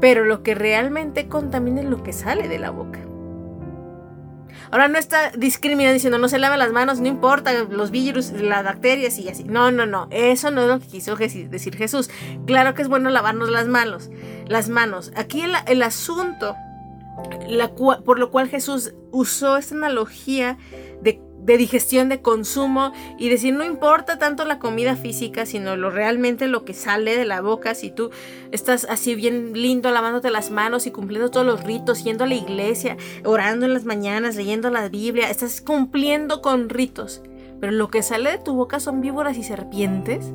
Pero 0.00 0.24
lo 0.24 0.42
que 0.42 0.54
realmente 0.54 1.28
contamina 1.28 1.80
es 1.80 1.86
lo 1.88 2.02
que 2.02 2.12
sale 2.12 2.48
de 2.48 2.58
la 2.58 2.70
boca. 2.70 3.00
Ahora 4.70 4.88
no 4.88 4.98
está 4.98 5.30
discriminando 5.30 5.94
diciendo 5.94 6.18
no 6.18 6.28
se 6.28 6.38
laven 6.38 6.58
las 6.58 6.72
manos, 6.72 7.00
no 7.00 7.08
importa 7.08 7.52
los 7.64 7.90
virus, 7.90 8.32
las 8.32 8.64
bacterias 8.64 9.18
y 9.18 9.28
así. 9.28 9.44
No, 9.44 9.70
no, 9.70 9.86
no. 9.86 10.08
Eso 10.10 10.50
no 10.50 10.62
es 10.62 10.68
lo 10.68 10.80
que 10.80 10.86
quiso 10.86 11.16
decir 11.16 11.76
Jesús. 11.76 12.10
Claro 12.46 12.74
que 12.74 12.82
es 12.82 12.88
bueno 12.88 13.10
lavarnos 13.10 13.50
las 13.50 13.68
manos. 13.68 14.10
Las 14.46 14.68
manos. 14.68 15.12
Aquí 15.16 15.42
el, 15.66 15.82
asunto 15.82 16.54
la 17.48 17.74
por 17.74 18.18
lo 18.18 18.30
cual 18.30 18.48
Jesús 18.48 18.94
usó 19.10 19.56
esta 19.56 19.74
analogía 19.74 20.58
de, 21.00 21.20
de 21.46 21.56
digestión, 21.56 22.08
de 22.08 22.20
consumo 22.20 22.92
y 23.18 23.28
decir 23.28 23.54
no 23.54 23.64
importa 23.64 24.18
tanto 24.18 24.44
la 24.44 24.58
comida 24.58 24.96
física, 24.96 25.46
sino 25.46 25.76
lo 25.76 25.90
realmente 25.90 26.48
lo 26.48 26.64
que 26.64 26.74
sale 26.74 27.16
de 27.16 27.24
la 27.24 27.40
boca. 27.40 27.74
Si 27.76 27.90
tú 27.90 28.10
estás 28.50 28.84
así 28.90 29.14
bien 29.14 29.52
lindo 29.54 29.90
lavándote 29.92 30.30
las 30.30 30.50
manos 30.50 30.86
y 30.86 30.90
cumpliendo 30.90 31.30
todos 31.30 31.46
los 31.46 31.62
ritos, 31.62 32.02
yendo 32.02 32.24
a 32.24 32.26
la 32.26 32.34
iglesia, 32.34 32.96
orando 33.24 33.64
en 33.64 33.74
las 33.74 33.84
mañanas, 33.84 34.34
leyendo 34.34 34.70
la 34.70 34.88
Biblia, 34.88 35.30
estás 35.30 35.60
cumpliendo 35.60 36.42
con 36.42 36.68
ritos. 36.68 37.22
Pero 37.60 37.72
lo 37.72 37.88
que 37.88 38.02
sale 38.02 38.32
de 38.32 38.38
tu 38.38 38.54
boca 38.54 38.80
son 38.80 39.00
víboras 39.00 39.38
y 39.38 39.44
serpientes. 39.44 40.26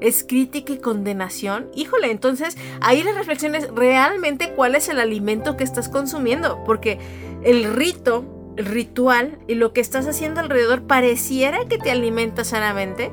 Es 0.00 0.24
crítica 0.24 0.74
y 0.74 0.78
condenación. 0.78 1.70
Híjole, 1.74 2.10
entonces 2.10 2.58
ahí 2.82 3.02
la 3.02 3.12
reflexión 3.12 3.54
es 3.54 3.68
realmente 3.70 4.52
cuál 4.52 4.74
es 4.74 4.90
el 4.90 5.00
alimento 5.00 5.56
que 5.56 5.64
estás 5.64 5.88
consumiendo. 5.88 6.62
Porque 6.64 6.98
el 7.42 7.72
rito 7.72 8.24
ritual 8.56 9.38
y 9.48 9.54
lo 9.54 9.72
que 9.72 9.80
estás 9.80 10.06
haciendo 10.06 10.40
alrededor 10.40 10.82
pareciera 10.82 11.64
que 11.66 11.78
te 11.78 11.90
alimenta 11.90 12.44
sanamente, 12.44 13.10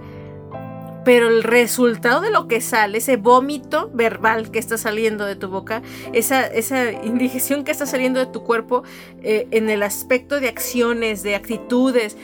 pero 1.04 1.30
el 1.30 1.44
resultado 1.44 2.22
de 2.22 2.30
lo 2.30 2.48
que 2.48 2.62
sale, 2.62 3.00
ese 3.00 3.18
vómito 3.18 3.90
verbal 3.94 4.52
que 4.52 4.60
está 4.60 4.78
saliendo 4.78 5.26
de 5.26 5.36
tu 5.36 5.48
boca, 5.48 5.82
esa, 6.14 6.46
esa 6.46 6.92
indigestión 6.92 7.64
que 7.64 7.72
está 7.72 7.86
saliendo 7.86 8.20
de 8.20 8.28
tu 8.28 8.44
cuerpo 8.44 8.84
eh, 9.24 9.48
en 9.52 9.70
el 9.70 9.84
aspecto 9.84 10.40
de 10.40 10.48
acciones, 10.48 11.24
de 11.24 11.36
actitudes, 11.36 12.18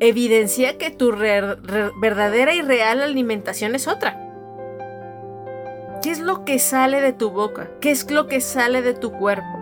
evidencia 0.00 0.78
que 0.78 0.90
tu 0.90 1.12
verdadera 1.12 2.54
y 2.54 2.62
real 2.62 3.02
alimentación 3.02 3.74
es 3.74 3.86
otra. 3.86 4.26
¿Qué 6.02 6.10
es 6.10 6.18
lo 6.18 6.46
que 6.46 6.58
sale 6.58 7.02
de 7.02 7.12
tu 7.12 7.30
boca? 7.30 7.70
¿Qué 7.80 7.90
es 7.90 8.10
lo 8.10 8.26
que 8.26 8.40
sale 8.40 8.80
de 8.80 8.94
tu 8.94 9.12
cuerpo? 9.12 9.59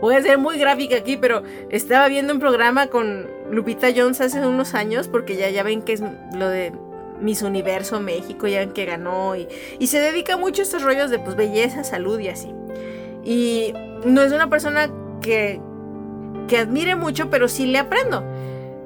Voy 0.00 0.14
a 0.14 0.22
ser 0.22 0.38
muy 0.38 0.58
gráfica 0.58 0.96
aquí, 0.96 1.16
pero 1.16 1.42
estaba 1.70 2.08
viendo 2.08 2.32
un 2.32 2.40
programa 2.40 2.88
con 2.88 3.26
Lupita 3.50 3.88
Jones 3.94 4.20
hace 4.20 4.44
unos 4.46 4.74
años, 4.74 5.08
porque 5.08 5.36
ya, 5.36 5.50
ya 5.50 5.62
ven 5.62 5.82
que 5.82 5.92
es 5.92 6.02
lo 6.34 6.48
de 6.48 6.72
Miss 7.20 7.42
Universo 7.42 8.00
México, 8.00 8.46
ya 8.46 8.60
ven 8.60 8.72
que 8.72 8.84
ganó, 8.84 9.34
y, 9.36 9.48
se 9.86 10.00
dedica 10.00 10.36
mucho 10.36 10.62
a 10.62 10.64
estos 10.64 10.82
rollos 10.82 11.10
de 11.10 11.18
pues 11.18 11.36
belleza, 11.36 11.84
salud 11.84 12.18
y 12.20 12.28
así. 12.28 12.52
Y 13.24 13.72
no 14.04 14.22
es 14.22 14.32
una 14.32 14.48
persona 14.48 14.90
que, 15.20 15.60
que 16.48 16.58
admire 16.58 16.94
mucho, 16.94 17.30
pero 17.30 17.48
sí 17.48 17.66
le 17.66 17.78
aprendo. 17.78 18.22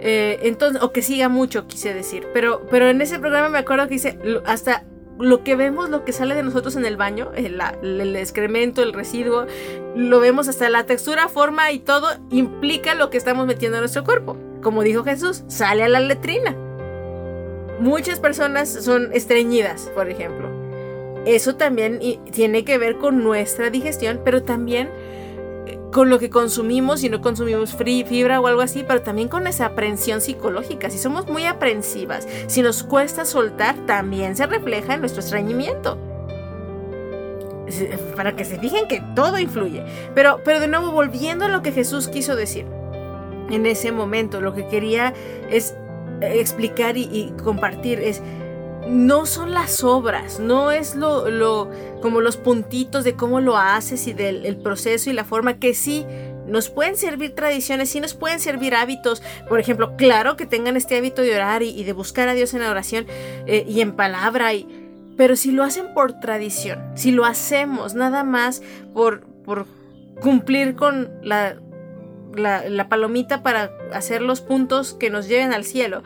Eh, 0.03 0.39
entonces, 0.45 0.83
o 0.83 0.93
que 0.93 1.03
siga 1.03 1.29
mucho, 1.29 1.67
quise 1.67 1.93
decir. 1.93 2.27
Pero, 2.33 2.63
pero 2.71 2.89
en 2.89 3.03
ese 3.03 3.19
programa 3.19 3.51
me 3.51 3.59
acuerdo 3.59 3.87
que 3.87 3.95
dice, 3.95 4.19
hasta 4.47 4.85
lo 5.21 5.45
que 5.45 5.57
vemos, 5.57 5.91
lo 5.91 6.05
que 6.05 6.13
sale 6.13 6.35
de 6.35 6.43
nosotros 6.43 6.77
en 6.77 6.85
el 6.85 6.97
baño, 6.97 7.31
el, 7.35 7.61
el, 7.83 8.17
excremento, 8.17 8.83
el 8.83 8.93
residuo, 8.93 9.47
lo 9.95 10.21
vemos 10.21 10.49
hasta 10.49 10.69
la 10.71 10.87
textura, 10.87 11.29
forma 11.29 11.71
y 11.73 11.79
todo 11.79 12.09
implica 12.31 12.95
lo 12.95 13.11
que 13.11 13.19
estamos 13.19 13.47
metiendo 13.47 13.77
en 13.79 13.83
nuestro 13.83 14.05
cuerpo. 14.05 14.37
Como 14.63 14.83
dijo 14.83 15.05
Jesús, 15.05 15.45
sale 15.49 15.83
a 15.83 15.89
la 15.89 16.01
letrina. 16.01 16.57
Muchas 17.81 18.21
personas 18.21 18.69
son 18.69 19.11
estreñidas, 19.13 19.91
por 19.95 20.11
ejemplo. 20.11 20.49
Eso 21.27 21.57
también 21.57 22.01
tiene 22.31 22.65
que 22.65 22.79
ver 22.79 22.97
con 22.97 23.23
nuestra 23.23 23.71
digestión, 23.71 24.21
pero 24.25 24.43
también 24.43 24.91
con 25.93 26.09
lo 26.09 26.19
que 26.19 26.31
consumimos, 26.31 27.01
si 27.01 27.09
no 27.09 27.21
consumimos 27.21 27.75
fibra 27.75 28.41
o 28.41 28.47
algo 28.47 28.61
así, 28.61 28.85
pero 28.87 29.03
también 29.03 29.29
con 29.29 29.47
esa 29.47 29.67
aprensión 29.67 30.21
psicológica. 30.21 30.91
Si 30.91 30.99
somos 30.99 31.29
muy 31.29 31.45
aprensivas, 31.45 32.29
si 32.47 32.63
nos 32.63 32.83
cuesta 32.83 33.25
soltar, 33.25 33.75
también 33.87 34.37
se 34.37 34.47
refleja 34.47 34.95
en 34.95 35.01
nuestro 35.01 35.21
estreñimiento. 35.21 35.99
Para 38.17 38.35
que 38.35 38.45
se 38.45 38.59
fijen 38.59 38.89
que 38.89 39.03
todo 39.15 39.39
influye. 39.39 39.85
Pero, 40.15 40.41
pero 40.45 40.61
de 40.61 40.69
nuevo, 40.69 40.91
volviendo 40.93 41.45
a 41.45 41.49
lo 41.49 41.63
que 41.63 41.73
Jesús 41.73 42.09
quiso 42.09 42.37
decir. 42.37 42.67
En 43.51 43.67
ese 43.67 43.91
momento, 43.91 44.41
lo 44.41 44.55
que 44.55 44.67
quería 44.67 45.13
es 45.51 45.75
explicar 46.21 46.97
y, 46.97 47.03
y 47.05 47.33
compartir 47.43 47.99
es 48.01 48.23
no 48.91 49.25
son 49.27 49.53
las 49.53 49.85
obras, 49.85 50.41
no 50.41 50.71
es 50.73 50.97
lo, 50.97 51.31
lo, 51.31 51.71
como 52.03 52.21
los 52.21 52.37
puntitos 52.37 53.05
de 53.05 53.15
cómo 53.15 53.41
lo 53.41 53.57
haces 53.57 54.07
y 54.07 54.13
del 54.13 54.57
proceso 54.57 55.11
y 55.11 55.13
la 55.13 55.25
forma 55.25 55.59
que 55.59 55.75
sí 55.75 56.05
nos 56.47 56.69
pueden 56.69 56.97
servir 56.97 57.35
tradiciones, 57.35 57.91
sí 57.91 58.01
nos 58.01 58.15
pueden 58.15 58.41
servir 58.41 58.75
hábitos. 58.75 59.23
Por 59.49 59.61
ejemplo, 59.61 59.97
claro 59.97 60.37
que 60.37 60.47
tengan 60.47 60.77
este 60.77 60.99
hábito 60.99 61.23
de 61.23 61.35
orar 61.35 61.63
y, 61.63 61.85
de 61.85 61.93
buscar 61.93 62.29
a 62.29 62.35
Dios 62.35 62.53
en 62.55 62.61
la 62.61 62.71
oración 62.71 63.07
eh, 63.47 63.65
y 63.69 63.81
en 63.81 63.93
palabra, 63.93 64.53
y, 64.53 64.67
pero 65.17 65.37
si 65.37 65.53
lo 65.53 65.63
hacen 65.63 65.95
por 65.95 66.19
tradición, 66.21 66.81
si 66.97 67.13
lo 67.13 67.25
hacemos 67.25 67.95
nada 67.95 68.25
más 68.25 68.63
por, 68.93 69.21
por 69.45 69.67
cumplir 70.21 70.75
con 70.75 71.11
la, 71.23 71.57
la 72.35 72.89
palomita 72.89 73.43
para 73.43 73.71
hacer 73.93 74.23
los 74.23 74.41
puntos 74.41 74.95
que 74.95 75.11
nos 75.11 75.29
lleven 75.29 75.53
al 75.53 75.65
cielo, 75.65 76.03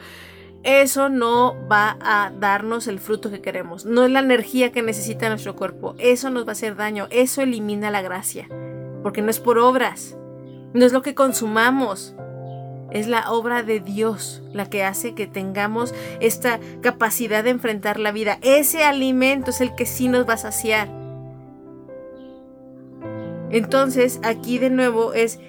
eso 0.64 1.10
no 1.10 1.56
va 1.70 1.98
a 2.00 2.32
darnos 2.38 2.88
el 2.88 2.98
fruto 2.98 3.30
que 3.30 3.42
queremos. 3.42 3.84
No 3.84 4.04
es 4.04 4.10
la 4.10 4.20
energía 4.20 4.72
que 4.72 4.80
necesita 4.80 5.28
nuestro 5.28 5.54
cuerpo. 5.54 5.94
Eso 5.98 6.30
nos 6.30 6.46
va 6.46 6.50
a 6.50 6.52
hacer 6.52 6.74
daño. 6.74 7.06
Eso 7.10 7.42
elimina 7.42 7.90
la 7.90 8.00
gracia. 8.00 8.48
Porque 9.02 9.20
no 9.20 9.30
es 9.30 9.40
por 9.40 9.58
obras. 9.58 10.16
No 10.72 10.86
es 10.86 10.92
lo 10.94 11.02
que 11.02 11.14
consumamos. 11.14 12.14
Es 12.90 13.08
la 13.08 13.30
obra 13.30 13.62
de 13.62 13.80
Dios 13.80 14.42
la 14.52 14.70
que 14.70 14.84
hace 14.84 15.14
que 15.14 15.26
tengamos 15.26 15.94
esta 16.20 16.58
capacidad 16.80 17.44
de 17.44 17.50
enfrentar 17.50 18.00
la 18.00 18.12
vida. 18.12 18.38
Ese 18.40 18.84
alimento 18.84 19.50
es 19.50 19.60
el 19.60 19.74
que 19.74 19.84
sí 19.84 20.08
nos 20.08 20.26
va 20.26 20.34
a 20.34 20.38
saciar. 20.38 20.88
Entonces, 23.50 24.18
aquí 24.22 24.58
de 24.58 24.70
nuevo 24.70 25.12
es 25.12 25.40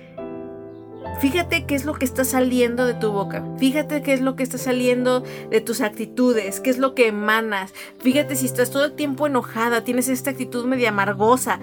Fíjate 1.19 1.65
qué 1.65 1.75
es 1.75 1.86
lo 1.86 1.93
que 1.93 2.06
está 2.06 2.25
saliendo 2.25 2.86
de 2.86 2.93
tu 2.93 3.12
boca. 3.12 3.43
Fíjate 3.58 4.01
qué 4.01 4.13
es 4.13 4.21
lo 4.21 4.36
que 4.36 4.43
está 4.43 4.58
saliendo 4.58 5.23
de 5.49 5.62
tus 5.62 5.82
actitudes, 5.82 6.60
qué 6.60 6.69
es 6.69 6.78
lo 6.78 6.93
que 6.93 7.08
emanas. 7.08 7.73
Fíjate 7.99 8.36
si 8.36 8.45
estás 8.45 8.69
todo 8.69 8.86
el 8.86 8.93
tiempo 8.93 9.25
enojada, 9.25 9.84
tienes 9.84 10.10
esta 10.10 10.32
actitud 10.32 10.65
media 10.65 10.89
amargosa. 10.89 11.60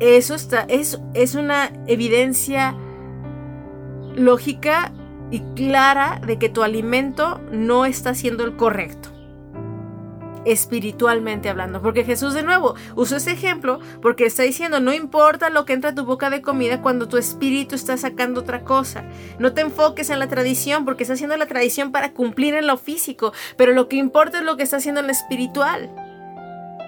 Eso 0.00 0.34
está, 0.34 0.62
es, 0.68 1.00
es 1.14 1.34
una 1.34 1.72
evidencia 1.86 2.74
lógica 4.14 4.92
y 5.30 5.40
clara 5.54 6.20
de 6.26 6.38
que 6.38 6.48
tu 6.48 6.62
alimento 6.62 7.40
no 7.50 7.84
está 7.84 8.14
siendo 8.14 8.44
el 8.44 8.56
correcto 8.56 9.17
espiritualmente 10.44 11.48
hablando. 11.48 11.80
Porque 11.82 12.04
Jesús 12.04 12.34
de 12.34 12.42
nuevo 12.42 12.74
usó 12.94 13.16
ese 13.16 13.32
ejemplo 13.32 13.80
porque 14.00 14.26
está 14.26 14.42
diciendo, 14.42 14.80
no 14.80 14.92
importa 14.92 15.50
lo 15.50 15.64
que 15.64 15.72
entra 15.72 15.90
a 15.90 15.94
tu 15.94 16.04
boca 16.04 16.30
de 16.30 16.42
comida 16.42 16.82
cuando 16.82 17.08
tu 17.08 17.16
espíritu 17.16 17.74
está 17.74 17.96
sacando 17.96 18.40
otra 18.40 18.64
cosa. 18.64 19.04
No 19.38 19.52
te 19.52 19.60
enfoques 19.60 20.10
en 20.10 20.18
la 20.18 20.28
tradición 20.28 20.84
porque 20.84 21.04
está 21.04 21.14
haciendo 21.14 21.36
la 21.36 21.46
tradición 21.46 21.92
para 21.92 22.12
cumplir 22.12 22.54
en 22.54 22.66
lo 22.66 22.76
físico, 22.76 23.32
pero 23.56 23.72
lo 23.72 23.88
que 23.88 23.96
importa 23.96 24.38
es 24.38 24.44
lo 24.44 24.56
que 24.56 24.62
está 24.62 24.76
haciendo 24.76 25.00
en 25.00 25.06
lo 25.06 25.12
espiritual. 25.12 26.07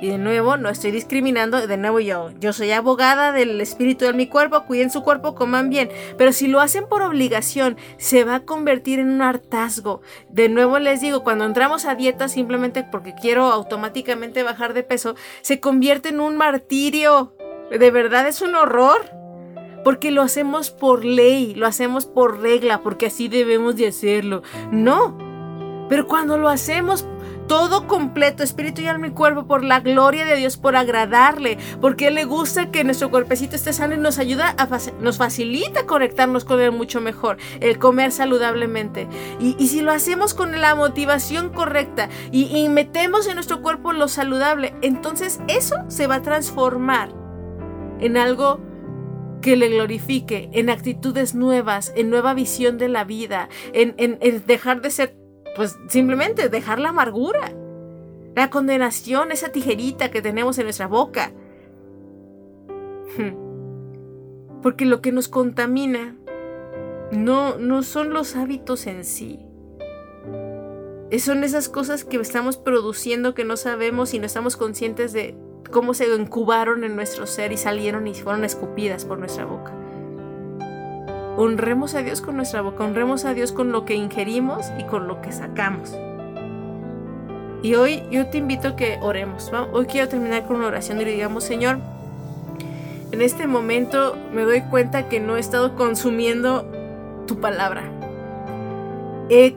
Y 0.01 0.09
de 0.09 0.17
nuevo, 0.17 0.57
no 0.57 0.71
estoy 0.71 0.93
discriminando, 0.93 1.67
de 1.67 1.77
nuevo 1.77 2.01
yo, 2.01 2.31
yo 2.41 2.55
soy 2.55 2.71
abogada 2.71 3.33
del 3.33 3.61
espíritu 3.61 4.07
de 4.07 4.15
mi 4.15 4.29
cuerpo, 4.29 4.65
cuiden 4.65 4.91
su 4.91 5.03
cuerpo, 5.03 5.35
coman 5.35 5.69
bien, 5.69 5.91
pero 6.17 6.33
si 6.33 6.49
lo 6.49 6.61
hacen 6.61 6.87
por 6.89 7.03
obligación, 7.03 7.77
se 7.99 8.25
va 8.25 8.37
a 8.37 8.45
convertir 8.47 8.99
en 8.99 9.11
un 9.11 9.21
hartazgo. 9.21 10.01
De 10.31 10.49
nuevo 10.49 10.79
les 10.79 11.03
digo, 11.03 11.23
cuando 11.23 11.45
entramos 11.45 11.85
a 11.85 11.97
dieta 11.97 12.29
simplemente 12.29 12.83
porque 12.83 13.15
quiero 13.15 13.53
automáticamente 13.53 14.43
bajar 14.43 14.73
de 14.73 14.85
peso, 14.85 15.17
se 15.43 15.61
convierte 15.61 16.09
en 16.09 16.21
un 16.21 16.39
martirio. 16.39 17.35
De 17.71 17.91
verdad 17.91 18.27
es 18.27 18.41
un 18.41 18.55
horror. 18.55 19.03
Porque 19.83 20.11
lo 20.11 20.21
hacemos 20.21 20.71
por 20.71 21.07
ley, 21.07 21.55
lo 21.55 21.67
hacemos 21.67 22.05
por 22.05 22.41
regla, 22.43 22.83
porque 22.83 23.07
así 23.07 23.29
debemos 23.29 23.77
de 23.77 23.87
hacerlo. 23.87 24.43
No. 24.71 25.17
Pero 25.89 26.07
cuando 26.07 26.37
lo 26.37 26.51
hacemos 26.51 27.07
todo 27.51 27.89
completo, 27.89 28.45
espíritu 28.45 28.81
y 28.81 28.87
alma 28.87 29.09
y 29.09 29.11
cuerpo, 29.11 29.45
por 29.45 29.65
la 29.65 29.81
gloria 29.81 30.25
de 30.25 30.37
Dios, 30.37 30.57
por 30.57 30.77
agradarle, 30.77 31.59
porque 31.81 32.07
Él 32.07 32.15
le 32.15 32.25
gusta 32.25 32.71
que 32.71 32.85
nuestro 32.85 33.11
cuerpecito 33.11 33.57
esté 33.57 33.73
sano 33.73 33.97
y 33.97 33.99
nos 33.99 34.21
ayuda, 34.21 34.55
a, 34.57 34.69
nos 35.01 35.19
facilita 35.19 35.85
conectarnos 35.85 36.45
con 36.45 36.61
Él 36.61 36.71
mucho 36.71 37.01
mejor, 37.01 37.39
el 37.59 37.81
comer 37.81 38.13
saludablemente. 38.13 39.09
Y, 39.41 39.67
si 39.67 39.81
lo 39.81 39.91
hacemos 39.91 40.33
con 40.33 40.61
la 40.61 40.77
motivación 40.77 41.49
correcta 41.51 42.09
y, 42.31 42.69
metemos 42.69 43.27
en 43.27 43.35
nuestro 43.35 43.63
cuerpo 43.63 43.93
lo 43.93 44.07
saludable, 44.07 44.73
entonces 44.81 45.41
eso 45.49 45.75
se 45.89 46.07
va 46.07 46.15
a 46.17 46.23
transformar 46.23 47.13
en 47.99 48.17
algo 48.17 48.61
que 49.43 49.57
le 49.57 49.71
glorifique, 49.71 50.51
en 50.53 50.71
actitudes 50.71 51.35
nuevas, 51.35 51.93
en 51.97 52.11
nueva 52.11 52.33
visión 52.33 52.79
de 52.79 52.89
la 52.89 53.03
vida, 53.03 53.49
en 53.73 53.97
dejar 54.47 54.83
de 54.83 54.91
ser 54.93 55.21
pues 55.57 55.79
simplemente 55.89 56.49
dejar 56.49 56.79
la 56.79 56.91
amargura, 56.91 57.53
la 58.35 58.51
condenación, 58.51 59.33
esa 59.33 59.51
tijerita 59.51 60.11
que 60.11 60.23
tenemos 60.23 60.59
en 60.59 60.65
nuestra 60.65 60.87
boca. 60.87 61.33
Porque 64.63 64.85
lo 64.85 65.01
que 65.01 65.13
nos 65.13 65.29
contamina 65.29 66.17
no, 67.13 67.59
no 67.59 67.83
son 67.83 68.11
los 68.11 68.37
hábitos 68.37 68.87
en 68.87 69.05
sí. 69.05 69.41
Son 71.19 71.43
esas 71.43 71.69
cosas 71.69 72.05
que 72.05 72.19
estamos 72.19 72.57
produciendo 72.57 73.35
que 73.35 73.45
no 73.45 73.57
sabemos 73.57 74.15
y 74.15 74.21
no 74.21 74.27
estamos 74.27 74.57
conscientes 74.57 75.13
de 75.13 75.35
cómo 75.71 75.95
se 75.95 76.07
incubaron 76.15 76.85
en 76.85 76.95
nuestro 76.95 77.27
ser 77.27 77.53
y 77.53 77.57
salieron 77.57 78.07
y 78.07 78.15
fueron 78.15 78.45
escupidas 78.45 79.05
por 79.05 79.19
nuestra 79.19 79.45
boca. 79.45 79.80
Honremos 81.37 81.95
a 81.95 82.03
Dios 82.03 82.21
con 82.21 82.37
nuestra 82.37 82.63
boca, 82.63 82.85
honremos 82.85 83.25
a 83.25 83.35
Dios 83.35 83.53
con 83.53 83.73
lo 83.73 83.85
que 83.85 83.95
ingerimos 83.95 84.67
y 84.79 84.85
con 84.85 85.09
lo 85.09 85.21
que 85.21 85.33
sacamos. 85.33 85.97
Y 87.63 87.75
hoy 87.75 88.03
yo 88.11 88.27
te 88.27 88.39
invito 88.39 88.69
a 88.69 88.77
que 88.77 88.99
oremos. 89.03 89.51
Hoy 89.73 89.87
quiero 89.87 90.09
terminar 90.09 90.47
con 90.47 90.57
una 90.57 90.67
oración 90.67 91.01
y 91.01 91.05
le 91.05 91.13
digamos, 91.13 91.45
Señor, 91.45 91.79
en 93.13 93.21
este 93.21 93.47
momento 93.47 94.17
me 94.33 94.43
doy 94.43 94.63
cuenta 94.63 95.09
que 95.09 95.21
no 95.21 95.37
he 95.37 95.41
estado 95.41 95.77
consumiendo 95.77 96.65
tu 97.27 97.39
palabra. 97.39 97.83
He, 99.29 99.57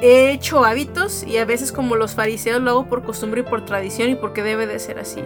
he, 0.00 0.30
hecho 0.30 0.64
hábitos 0.64 1.24
y 1.24 1.36
a 1.36 1.44
veces 1.44 1.72
como 1.72 1.96
los 1.96 2.14
fariseos 2.14 2.62
lo 2.62 2.70
hago 2.70 2.86
por 2.86 3.02
costumbre 3.02 3.42
y 3.42 3.44
por 3.44 3.64
tradición 3.64 4.10
y 4.10 4.14
porque 4.14 4.42
debe 4.42 4.66
de 4.66 4.78
ser 4.78 4.98
así. 4.98 5.20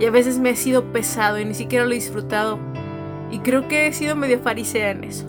Y 0.00 0.04
a 0.04 0.10
veces 0.10 0.38
me 0.38 0.50
he 0.50 0.56
sido 0.56 0.92
pesado 0.92 1.38
y 1.38 1.44
ni 1.44 1.54
siquiera 1.54 1.86
lo 1.86 1.92
he 1.92 1.96
disfrutado. 1.96 2.58
Y 3.30 3.40
creo 3.40 3.68
que 3.68 3.86
he 3.86 3.92
sido 3.92 4.16
medio 4.16 4.38
farisea 4.38 4.90
en 4.90 5.04
eso. 5.04 5.26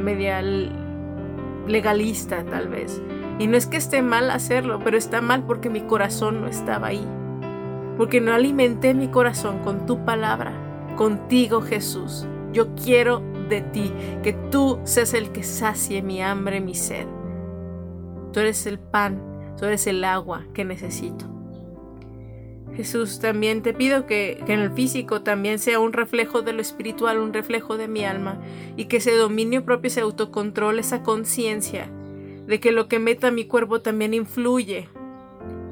Media 0.00 0.42
legalista 1.66 2.44
tal 2.44 2.68
vez. 2.68 3.02
Y 3.38 3.46
no 3.46 3.56
es 3.56 3.66
que 3.66 3.76
esté 3.76 4.02
mal 4.02 4.30
hacerlo, 4.30 4.80
pero 4.84 4.96
está 4.96 5.20
mal 5.20 5.44
porque 5.44 5.70
mi 5.70 5.80
corazón 5.82 6.40
no 6.40 6.48
estaba 6.48 6.88
ahí. 6.88 7.06
Porque 7.96 8.20
no 8.20 8.32
alimenté 8.32 8.94
mi 8.94 9.08
corazón 9.08 9.58
con 9.60 9.86
tu 9.86 10.04
palabra, 10.04 10.52
contigo 10.96 11.62
Jesús. 11.62 12.26
Yo 12.52 12.74
quiero 12.74 13.22
de 13.48 13.62
ti, 13.62 13.92
que 14.22 14.32
tú 14.50 14.78
seas 14.84 15.14
el 15.14 15.30
que 15.30 15.42
sacie 15.42 16.02
mi 16.02 16.22
hambre, 16.22 16.60
mi 16.60 16.74
sed. 16.74 17.06
Tú 18.32 18.40
eres 18.40 18.66
el 18.66 18.78
pan, 18.78 19.20
tú 19.58 19.64
eres 19.66 19.86
el 19.86 20.04
agua 20.04 20.44
que 20.54 20.64
necesito. 20.64 21.31
Jesús, 22.76 23.20
también 23.20 23.62
te 23.62 23.74
pido 23.74 24.06
que, 24.06 24.42
en 24.46 24.60
el 24.60 24.72
físico 24.72 25.22
también 25.22 25.58
sea 25.58 25.78
un 25.78 25.92
reflejo 25.92 26.42
de 26.42 26.54
lo 26.54 26.62
espiritual, 26.62 27.18
un 27.18 27.32
reflejo 27.32 27.76
de 27.76 27.86
mi 27.86 28.04
alma, 28.04 28.40
y 28.76 28.86
que 28.86 28.96
ese 28.96 29.14
dominio 29.14 29.64
propio, 29.64 29.88
ese 29.88 30.00
autocontrol, 30.00 30.78
esa 30.78 31.02
conciencia 31.02 31.90
de 32.46 32.60
que 32.60 32.72
lo 32.72 32.88
que 32.88 32.98
meta 32.98 33.30
mi 33.30 33.44
cuerpo 33.44 33.82
también 33.82 34.14
influye, 34.14 34.88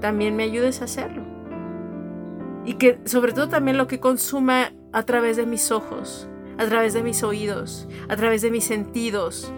también 0.00 0.36
me 0.36 0.44
ayudes 0.44 0.82
a 0.82 0.84
hacerlo. 0.84 1.22
Y 2.66 2.74
que 2.74 2.98
sobre 3.06 3.32
todo 3.32 3.48
también 3.48 3.78
lo 3.78 3.86
que 3.86 4.00
consuma 4.00 4.72
a 4.92 5.02
través 5.04 5.36
de 5.36 5.46
mis 5.46 5.70
ojos, 5.72 6.28
a 6.58 6.66
través 6.66 6.92
de 6.92 7.02
mis 7.02 7.22
oídos, 7.22 7.88
a 8.08 8.16
través 8.16 8.42
de 8.42 8.50
mis 8.50 8.64
sentidos, 8.64 9.52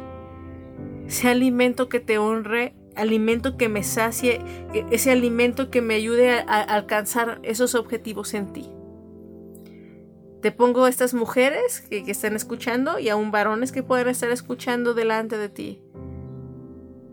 sea 1.09 1.33
alimento 1.33 1.89
que 1.89 2.01
te 2.01 2.19
honre, 2.19 2.75
alimento 2.97 3.57
que 3.57 3.69
me 3.69 3.83
sacie, 3.83 4.41
ese 4.91 5.11
alimento 5.11 5.71
que 5.71 5.81
me 5.81 5.95
ayude 5.95 6.31
a, 6.31 6.61
alcanzar 6.61 7.41
esos 7.43 7.75
objetivos 7.75 8.35
en 8.35 8.53
ti. 8.53 8.71
Te 10.41 10.51
pongo 10.51 10.85
a 10.85 10.89
estas 10.89 11.15
mujeres 11.15 11.81
que, 11.83 12.05
que 12.05 12.11
están 12.11 12.35
escuchando 12.35 12.99
y 12.99 13.09
aún 13.09 13.31
varones 13.31 13.71
que 13.71 13.83
pueden 13.83 14.09
estar 14.09 14.31
escuchando 14.31 14.93
delante 14.93 15.39
de 15.39 15.49
ti 15.49 15.83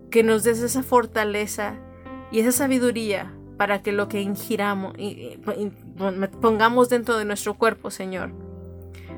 que 0.09 0.23
nos 0.23 0.43
des 0.43 0.61
esa 0.61 0.83
fortaleza 0.83 1.75
y 2.31 2.39
esa 2.39 2.51
sabiduría 2.51 3.33
para 3.57 3.81
que 3.81 3.91
lo 3.91 4.07
que 4.07 4.21
ingiramos 4.21 4.93
y, 4.97 5.37
pongamos 6.41 6.89
dentro 6.89 7.17
de 7.17 7.25
nuestro 7.25 7.55
cuerpo, 7.55 7.91
Señor, 7.91 8.31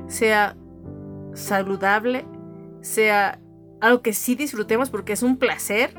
sea 0.08 0.56
saludable, 1.32 2.24
sea 2.80 3.38
algo 3.80 4.02
que 4.02 4.12
sí 4.12 4.34
disfrutemos 4.34 4.90
porque 4.90 5.12
es 5.12 5.22
un 5.22 5.36
placer, 5.36 5.94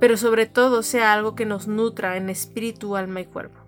pero 0.00 0.16
sobre 0.16 0.46
todo 0.46 0.82
sea 0.82 1.12
algo 1.12 1.34
que 1.34 1.46
nos 1.46 1.66
nutra 1.68 2.16
en 2.16 2.28
espíritu, 2.28 2.96
alma 2.96 3.20
y 3.20 3.26
cuerpo. 3.26 3.60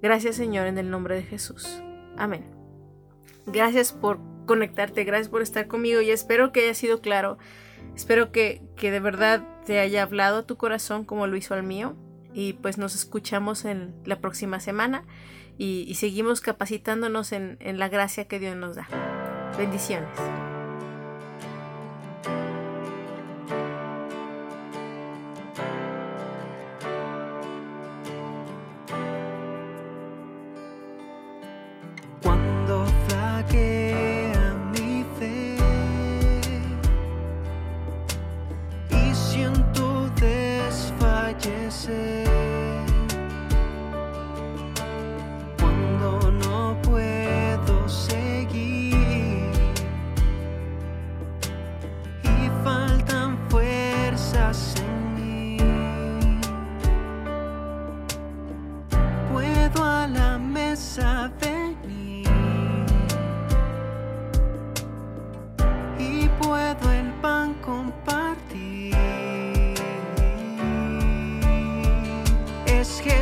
Gracias, 0.00 0.36
Señor, 0.36 0.66
en 0.66 0.78
el 0.78 0.90
nombre 0.90 1.14
de 1.14 1.22
Jesús. 1.22 1.80
Amén. 2.16 2.44
Gracias 3.46 3.92
por 3.92 4.18
conectarte, 4.46 5.04
gracias 5.04 5.28
por 5.28 5.42
estar 5.42 5.68
conmigo 5.68 6.00
y 6.00 6.10
espero 6.10 6.52
que 6.52 6.62
haya 6.64 6.74
sido 6.74 7.00
claro 7.00 7.38
Espero 7.94 8.32
que, 8.32 8.62
de 8.80 9.00
verdad 9.00 9.46
te 9.66 9.78
haya 9.78 10.02
hablado 10.02 10.38
a 10.38 10.46
tu 10.46 10.56
corazón 10.56 11.04
como 11.04 11.26
lo 11.26 11.36
hizo 11.36 11.54
al 11.54 11.62
mío. 11.62 11.94
Y 12.34 12.54
pues 12.54 12.78
nos 12.78 12.94
escuchamos 12.94 13.66
en 13.66 13.94
la 14.06 14.20
próxima 14.20 14.58
semana 14.58 15.04
y, 15.58 15.94
seguimos 15.96 16.40
capacitándonos 16.40 17.32
en 17.32 17.58
la 17.60 17.88
gracia 17.88 18.26
que 18.26 18.38
Dios 18.38 18.56
nos 18.56 18.76
da. 18.76 18.88
Bendiciones. 19.58 20.08
Jesús 72.82 73.21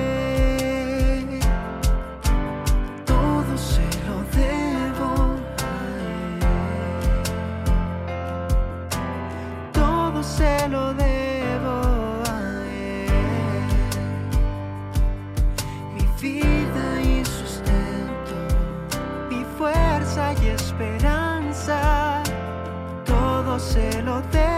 se 23.71 24.01
lo 24.01 24.21
debo 24.33 24.50